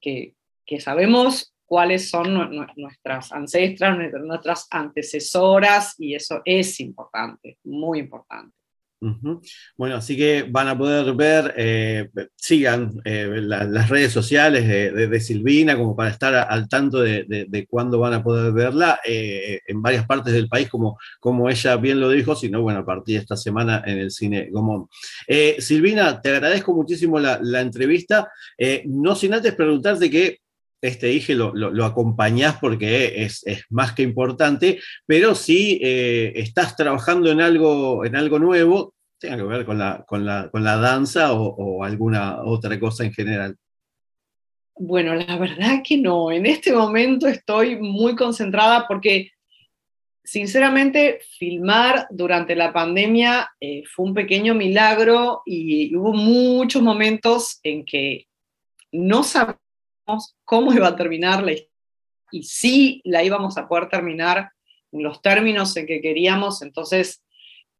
que 0.00 0.34
sabemos 0.80 1.54
cuáles 1.64 2.08
son 2.08 2.34
nuestras 2.76 3.32
ancestras, 3.32 3.98
nuestras 4.22 4.66
antecesoras, 4.70 5.94
y 5.98 6.14
eso 6.14 6.42
es 6.44 6.80
importante, 6.80 7.58
muy 7.64 7.98
importante. 7.98 8.54
Bueno, 9.76 9.96
así 9.96 10.16
que 10.16 10.46
van 10.48 10.68
a 10.68 10.78
poder 10.78 11.14
ver, 11.14 11.54
eh, 11.56 12.08
sigan 12.36 13.00
eh, 13.04 13.40
las 13.42 13.88
redes 13.88 14.12
sociales 14.12 14.66
de, 14.66 15.20
Silvina 15.20 15.76
como 15.76 15.94
para 15.94 16.10
estar 16.10 16.34
al 16.34 16.68
tanto 16.68 17.00
de, 17.00 17.66
cuándo 17.68 17.98
van 17.98 18.14
a 18.14 18.22
poder 18.22 18.52
verla 18.52 19.00
eh, 19.04 19.60
en 19.66 19.82
varias 19.82 20.06
partes 20.06 20.32
del 20.32 20.48
país, 20.48 20.68
como, 20.68 20.98
como 21.20 21.50
ella 21.50 21.76
bien 21.76 22.00
lo 22.00 22.08
dijo, 22.08 22.34
sino 22.34 22.62
bueno, 22.62 22.80
a 22.80 22.86
partir 22.86 23.16
de 23.16 23.22
esta 23.22 23.36
semana 23.36 23.82
en 23.84 23.98
el 23.98 24.10
cine 24.10 24.48
Gomón. 24.50 24.88
Silvina, 25.58 26.20
te 26.20 26.30
agradezco 26.30 26.74
muchísimo 26.74 27.18
la, 27.18 27.38
la 27.42 27.60
entrevista, 27.60 28.30
no 28.86 29.14
sin 29.14 29.34
antes 29.34 29.54
preguntarte 29.54 30.10
que 30.10 30.38
este 30.88 31.06
dije 31.06 31.34
lo, 31.34 31.84
acompañás 31.84 32.58
porque 32.60 33.24
es, 33.24 33.44
más 33.70 33.92
que 33.92 34.02
importante, 34.02 34.80
pero 35.06 35.34
si 35.34 35.80
eh, 35.82 36.32
estás 36.36 36.76
trabajando 36.76 37.30
en 37.30 37.40
algo, 37.40 38.04
en 38.04 38.16
algo 38.16 38.38
nuevo, 38.38 38.94
tenga 39.18 39.36
que 39.38 39.42
ver 39.44 39.64
con 39.64 39.78
la, 39.78 40.04
con 40.06 40.24
la, 40.24 40.76
danza 40.76 41.32
o, 41.32 41.82
alguna 41.82 42.42
otra 42.44 42.78
cosa 42.78 43.04
en 43.04 43.12
general. 43.12 43.56
Bueno, 44.76 45.14
la 45.14 45.38
verdad 45.38 45.82
que 45.82 45.96
no. 45.96 46.30
En 46.30 46.44
este 46.44 46.72
momento 46.72 47.28
estoy 47.28 47.76
muy 47.76 48.14
concentrada 48.14 48.86
porque, 48.86 49.30
sinceramente, 50.22 51.20
filmar 51.38 52.08
durante 52.10 52.54
la 52.54 52.72
pandemia 52.72 53.48
eh, 53.58 53.84
fue 53.86 54.06
un 54.06 54.14
pequeño 54.14 54.54
milagro 54.54 55.42
y 55.46 55.94
hubo 55.96 56.12
muchos 56.12 56.82
momentos 56.82 57.60
en 57.62 57.84
que 57.86 58.26
no 58.92 59.22
sabía 59.22 59.63
cómo 60.44 60.72
iba 60.72 60.88
a 60.88 60.96
terminar 60.96 61.42
la 61.42 61.52
historia 61.52 61.74
y 62.34 62.42
si 62.42 63.00
la 63.04 63.22
íbamos 63.22 63.56
a 63.56 63.68
poder 63.68 63.88
terminar 63.88 64.50
en 64.90 65.02
los 65.04 65.22
términos 65.22 65.76
en 65.76 65.86
que 65.86 66.00
queríamos, 66.00 66.62
entonces 66.62 67.22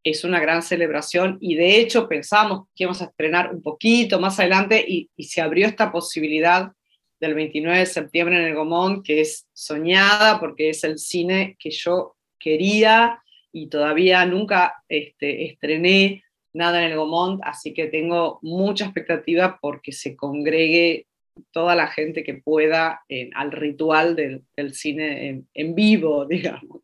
es 0.04 0.22
una 0.22 0.38
gran 0.38 0.62
celebración 0.62 1.38
y 1.40 1.56
de 1.56 1.80
hecho 1.80 2.08
pensamos 2.08 2.68
que 2.74 2.84
íbamos 2.84 3.02
a 3.02 3.06
estrenar 3.06 3.52
un 3.52 3.62
poquito 3.62 4.20
más 4.20 4.38
adelante 4.38 4.84
y, 4.86 5.10
se 5.24 5.40
abrió 5.40 5.66
esta 5.66 5.90
posibilidad 5.90 6.70
del 7.18 7.34
29 7.34 7.80
de 7.80 7.86
septiembre 7.86 8.36
en 8.36 8.44
el 8.44 8.54
Gomón, 8.54 9.02
que 9.02 9.22
es 9.22 9.48
soñada 9.52 10.38
porque 10.38 10.70
es 10.70 10.84
el 10.84 10.98
cine 10.98 11.56
que 11.58 11.70
yo 11.70 12.14
quería 12.38 13.20
y 13.50 13.66
todavía 13.68 14.24
nunca 14.24 14.84
este, 14.88 15.46
estrené 15.46 16.22
nada 16.52 16.84
en 16.84 16.92
el 16.92 16.98
Gomont, 16.98 17.40
así 17.42 17.74
que 17.74 17.86
tengo 17.86 18.38
mucha 18.42 18.84
expectativa 18.84 19.58
porque 19.60 19.90
se 19.90 20.14
congregue 20.14 21.08
toda 21.50 21.74
la 21.74 21.88
gente 21.88 22.24
que 22.24 22.34
pueda 22.34 23.02
al 23.34 23.52
ritual 23.52 24.16
del, 24.16 24.74
cine 24.74 25.44
en, 25.52 25.74
vivo, 25.74 26.24
digamos. 26.28 26.82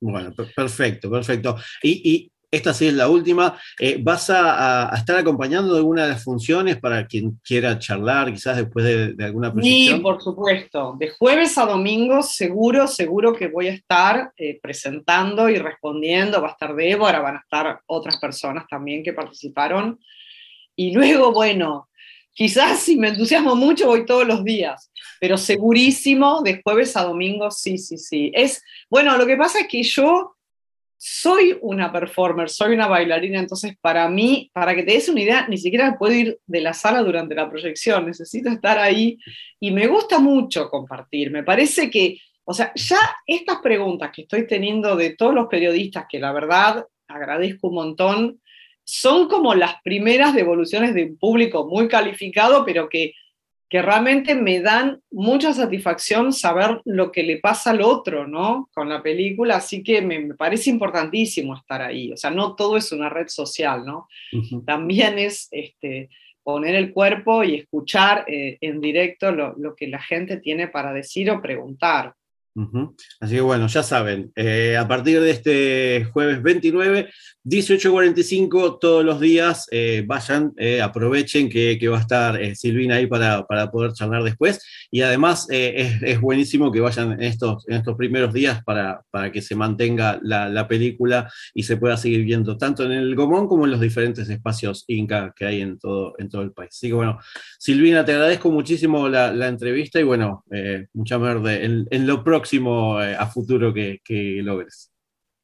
Bueno, 0.00 0.32
perfecto, 0.54 1.10
perfecto. 1.10 1.56
Y, 1.82 2.30
esta 2.48 2.72
sí 2.72 2.86
es 2.86 2.94
la 2.94 3.08
última. 3.08 3.58
Eh, 3.78 3.98
¿Vas 4.00 4.30
a, 4.30 4.90
estar 4.96 5.16
acompañando 5.18 5.72
de 5.72 5.78
alguna 5.78 6.04
de 6.04 6.10
las 6.10 6.22
funciones 6.22 6.78
para 6.78 7.06
quien 7.06 7.38
quiera 7.44 7.78
charlar, 7.78 8.32
quizás 8.32 8.56
después 8.56 8.84
de, 8.84 9.24
alguna 9.24 9.52
proyección? 9.52 9.96
Sí, 9.96 10.02
por 10.02 10.22
supuesto. 10.22 10.96
De 10.98 11.10
jueves 11.10 11.58
a 11.58 11.66
domingo, 11.66 12.22
seguro, 12.22 12.86
seguro 12.86 13.34
que 13.34 13.48
voy 13.48 13.68
a 13.68 13.72
estar 13.72 14.32
eh, 14.36 14.58
presentando 14.62 15.48
y 15.48 15.56
respondiendo. 15.56 16.40
Va 16.40 16.48
a 16.48 16.52
estar 16.52 16.74
Débora, 16.74 17.20
van 17.20 17.36
a 17.36 17.40
estar 17.40 17.80
otras 17.86 18.16
personas 18.18 18.64
también 18.70 19.02
que 19.02 19.12
participaron. 19.12 19.98
Y 20.76 20.92
luego, 20.92 21.32
bueno, 21.32 21.88
Quizás 22.36 22.80
si 22.80 22.96
me 22.96 23.08
entusiasmo 23.08 23.56
mucho 23.56 23.86
voy 23.86 24.04
todos 24.04 24.26
los 24.26 24.44
días, 24.44 24.92
pero 25.18 25.38
segurísimo 25.38 26.42
de 26.42 26.60
jueves 26.62 26.94
a 26.94 27.02
domingo, 27.02 27.50
sí, 27.50 27.78
sí, 27.78 27.96
sí. 27.96 28.30
Es, 28.34 28.62
bueno, 28.90 29.16
lo 29.16 29.24
que 29.24 29.38
pasa 29.38 29.60
es 29.60 29.68
que 29.68 29.82
yo 29.82 30.36
soy 30.98 31.56
una 31.62 31.90
performer, 31.90 32.50
soy 32.50 32.74
una 32.74 32.88
bailarina, 32.88 33.40
entonces 33.40 33.78
para 33.80 34.06
mí, 34.10 34.50
para 34.52 34.74
que 34.74 34.82
te 34.82 34.92
des 34.92 35.08
una 35.08 35.22
idea, 35.22 35.48
ni 35.48 35.56
siquiera 35.56 35.96
puedo 35.98 36.12
ir 36.12 36.38
de 36.46 36.60
la 36.60 36.74
sala 36.74 37.02
durante 37.02 37.34
la 37.34 37.48
proyección, 37.48 38.04
necesito 38.04 38.50
estar 38.50 38.78
ahí 38.78 39.16
y 39.58 39.70
me 39.70 39.86
gusta 39.86 40.18
mucho 40.18 40.68
compartir. 40.68 41.30
Me 41.30 41.42
parece 41.42 41.88
que, 41.88 42.18
o 42.44 42.52
sea, 42.52 42.70
ya 42.74 42.98
estas 43.26 43.60
preguntas 43.62 44.10
que 44.14 44.22
estoy 44.22 44.46
teniendo 44.46 44.94
de 44.94 45.16
todos 45.16 45.34
los 45.34 45.46
periodistas, 45.46 46.04
que 46.06 46.18
la 46.18 46.32
verdad 46.32 46.84
agradezco 47.08 47.68
un 47.68 47.74
montón, 47.74 48.40
son 48.86 49.28
como 49.28 49.54
las 49.54 49.82
primeras 49.82 50.32
devoluciones 50.32 50.94
de 50.94 51.04
un 51.04 51.18
público 51.18 51.66
muy 51.66 51.88
calificado, 51.88 52.64
pero 52.64 52.88
que, 52.88 53.14
que 53.68 53.82
realmente 53.82 54.36
me 54.36 54.60
dan 54.60 55.02
mucha 55.10 55.52
satisfacción 55.52 56.32
saber 56.32 56.80
lo 56.84 57.10
que 57.10 57.24
le 57.24 57.38
pasa 57.38 57.70
al 57.70 57.82
otro, 57.82 58.28
¿no? 58.28 58.70
Con 58.72 58.88
la 58.88 59.02
película, 59.02 59.56
así 59.56 59.82
que 59.82 60.02
me, 60.02 60.34
parece 60.34 60.70
importantísimo 60.70 61.56
estar 61.56 61.82
ahí. 61.82 62.12
O 62.12 62.16
sea, 62.16 62.30
no 62.30 62.54
todo 62.54 62.76
es 62.76 62.92
una 62.92 63.08
red 63.08 63.26
social, 63.26 63.84
¿no? 63.84 64.06
También 64.64 65.18
es 65.18 65.48
este, 65.50 66.08
poner 66.44 66.76
el 66.76 66.92
cuerpo 66.92 67.42
y 67.42 67.56
escuchar 67.56 68.24
eh, 68.28 68.56
en 68.60 68.80
directo 68.80 69.32
lo, 69.32 69.56
lo 69.58 69.74
que 69.74 69.88
la 69.88 70.00
gente 70.00 70.36
tiene 70.36 70.68
para 70.68 70.92
decir 70.92 71.28
o 71.32 71.42
preguntar. 71.42 72.14
Así 73.20 73.34
que 73.34 73.40
bueno, 73.42 73.66
ya 73.66 73.82
saben, 73.82 74.32
eh, 74.34 74.78
a 74.78 74.88
partir 74.88 75.20
de 75.20 75.30
este 75.30 76.08
jueves 76.10 76.42
29, 76.42 77.10
18.45 77.44 78.78
todos 78.80 79.04
los 79.04 79.20
días, 79.20 79.66
eh, 79.70 80.02
vayan, 80.06 80.52
eh, 80.56 80.80
aprovechen 80.80 81.50
que, 81.50 81.78
va 81.86 81.98
a 81.98 82.00
estar 82.00 82.56
Silvina 82.56 82.96
ahí 82.96 83.06
para, 83.06 83.44
poder 83.70 83.92
charlar 83.92 84.22
después. 84.22 84.64
Y 84.90 85.02
además 85.02 85.46
es, 85.50 86.20
buenísimo 86.20 86.72
que 86.72 86.80
vayan 86.80 87.12
en 87.12 87.22
estos, 87.22 87.68
en 87.68 87.76
estos 87.76 87.94
primeros 87.96 88.32
días 88.32 88.64
para, 88.64 89.02
para 89.10 89.30
que 89.30 89.42
se 89.42 89.54
mantenga 89.54 90.18
la, 90.22 90.66
película 90.66 91.30
y 91.54 91.62
se 91.62 91.76
pueda 91.76 91.96
seguir 91.96 92.24
viendo 92.24 92.56
tanto 92.56 92.84
en 92.84 92.92
el 92.92 93.14
Gomón 93.14 93.46
como 93.46 93.66
en 93.66 93.70
los 93.70 93.80
diferentes 93.80 94.28
espacios 94.28 94.84
Inca 94.88 95.32
que 95.36 95.44
hay 95.44 95.60
en 95.60 95.78
todo, 95.78 96.14
en 96.18 96.28
todo 96.28 96.42
el 96.42 96.52
país. 96.52 96.70
Así 96.72 96.88
que 96.88 96.94
bueno, 96.94 97.18
Silvina, 97.58 98.04
te 98.04 98.12
agradezco 98.12 98.50
muchísimo 98.50 99.08
la, 99.08 99.46
entrevista 99.46 100.00
y 100.00 100.02
bueno, 100.02 100.44
mucha 100.92 101.18
merde 101.18 101.64
en, 101.64 101.86
en 101.90 102.06
lo 102.06 102.24
próximo 102.24 102.45
eh, 102.52 103.16
a 103.18 103.26
futuro 103.26 103.72
que, 103.72 104.00
logres. 104.42 104.90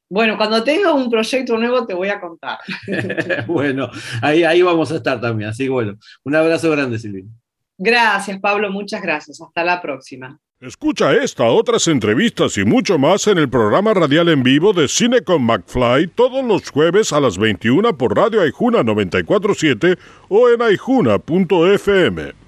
Bueno, 0.09 0.37
cuando 0.37 0.63
tenga 0.63 0.93
un 0.93 1.09
proyecto 1.09 1.57
nuevo 1.57 1.85
te 1.85 1.93
voy 1.93 2.09
a 2.09 2.19
contar. 2.19 2.59
bueno, 3.47 3.89
ahí, 4.21 4.43
ahí 4.43 4.61
vamos 4.61 4.91
a 4.91 4.97
estar 4.97 5.19
también. 5.19 5.49
Así 5.49 5.63
que 5.63 5.69
bueno, 5.69 5.97
un 6.23 6.35
abrazo 6.35 6.69
grande, 6.69 6.99
Silvina. 6.99 7.29
Gracias, 7.77 8.39
Pablo, 8.39 8.71
muchas 8.71 9.01
gracias. 9.01 9.41
Hasta 9.41 9.63
la 9.63 9.81
próxima. 9.81 10.39
Escucha 10.63 11.11
esta, 11.11 11.43
otras 11.43 11.89
entrevistas 11.89 12.57
y 12.57 12.63
mucho 12.63 12.97
más 12.97 13.27
en 13.27 13.37
el 13.37 13.49
programa 13.49 13.93
radial 13.93 14.29
en 14.29 14.43
vivo 14.43 14.71
de 14.71 14.87
Cine 14.87 15.21
con 15.21 15.43
McFly 15.43 16.07
todos 16.07 16.41
los 16.45 16.69
jueves 16.69 17.11
a 17.11 17.19
las 17.19 17.37
21 17.37 17.97
por 17.97 18.15
Radio 18.15 18.39
Aijuna 18.39 18.81
947 18.81 19.97
o 20.29 20.49
en 20.49 20.61
aijuna.fm. 20.61 22.42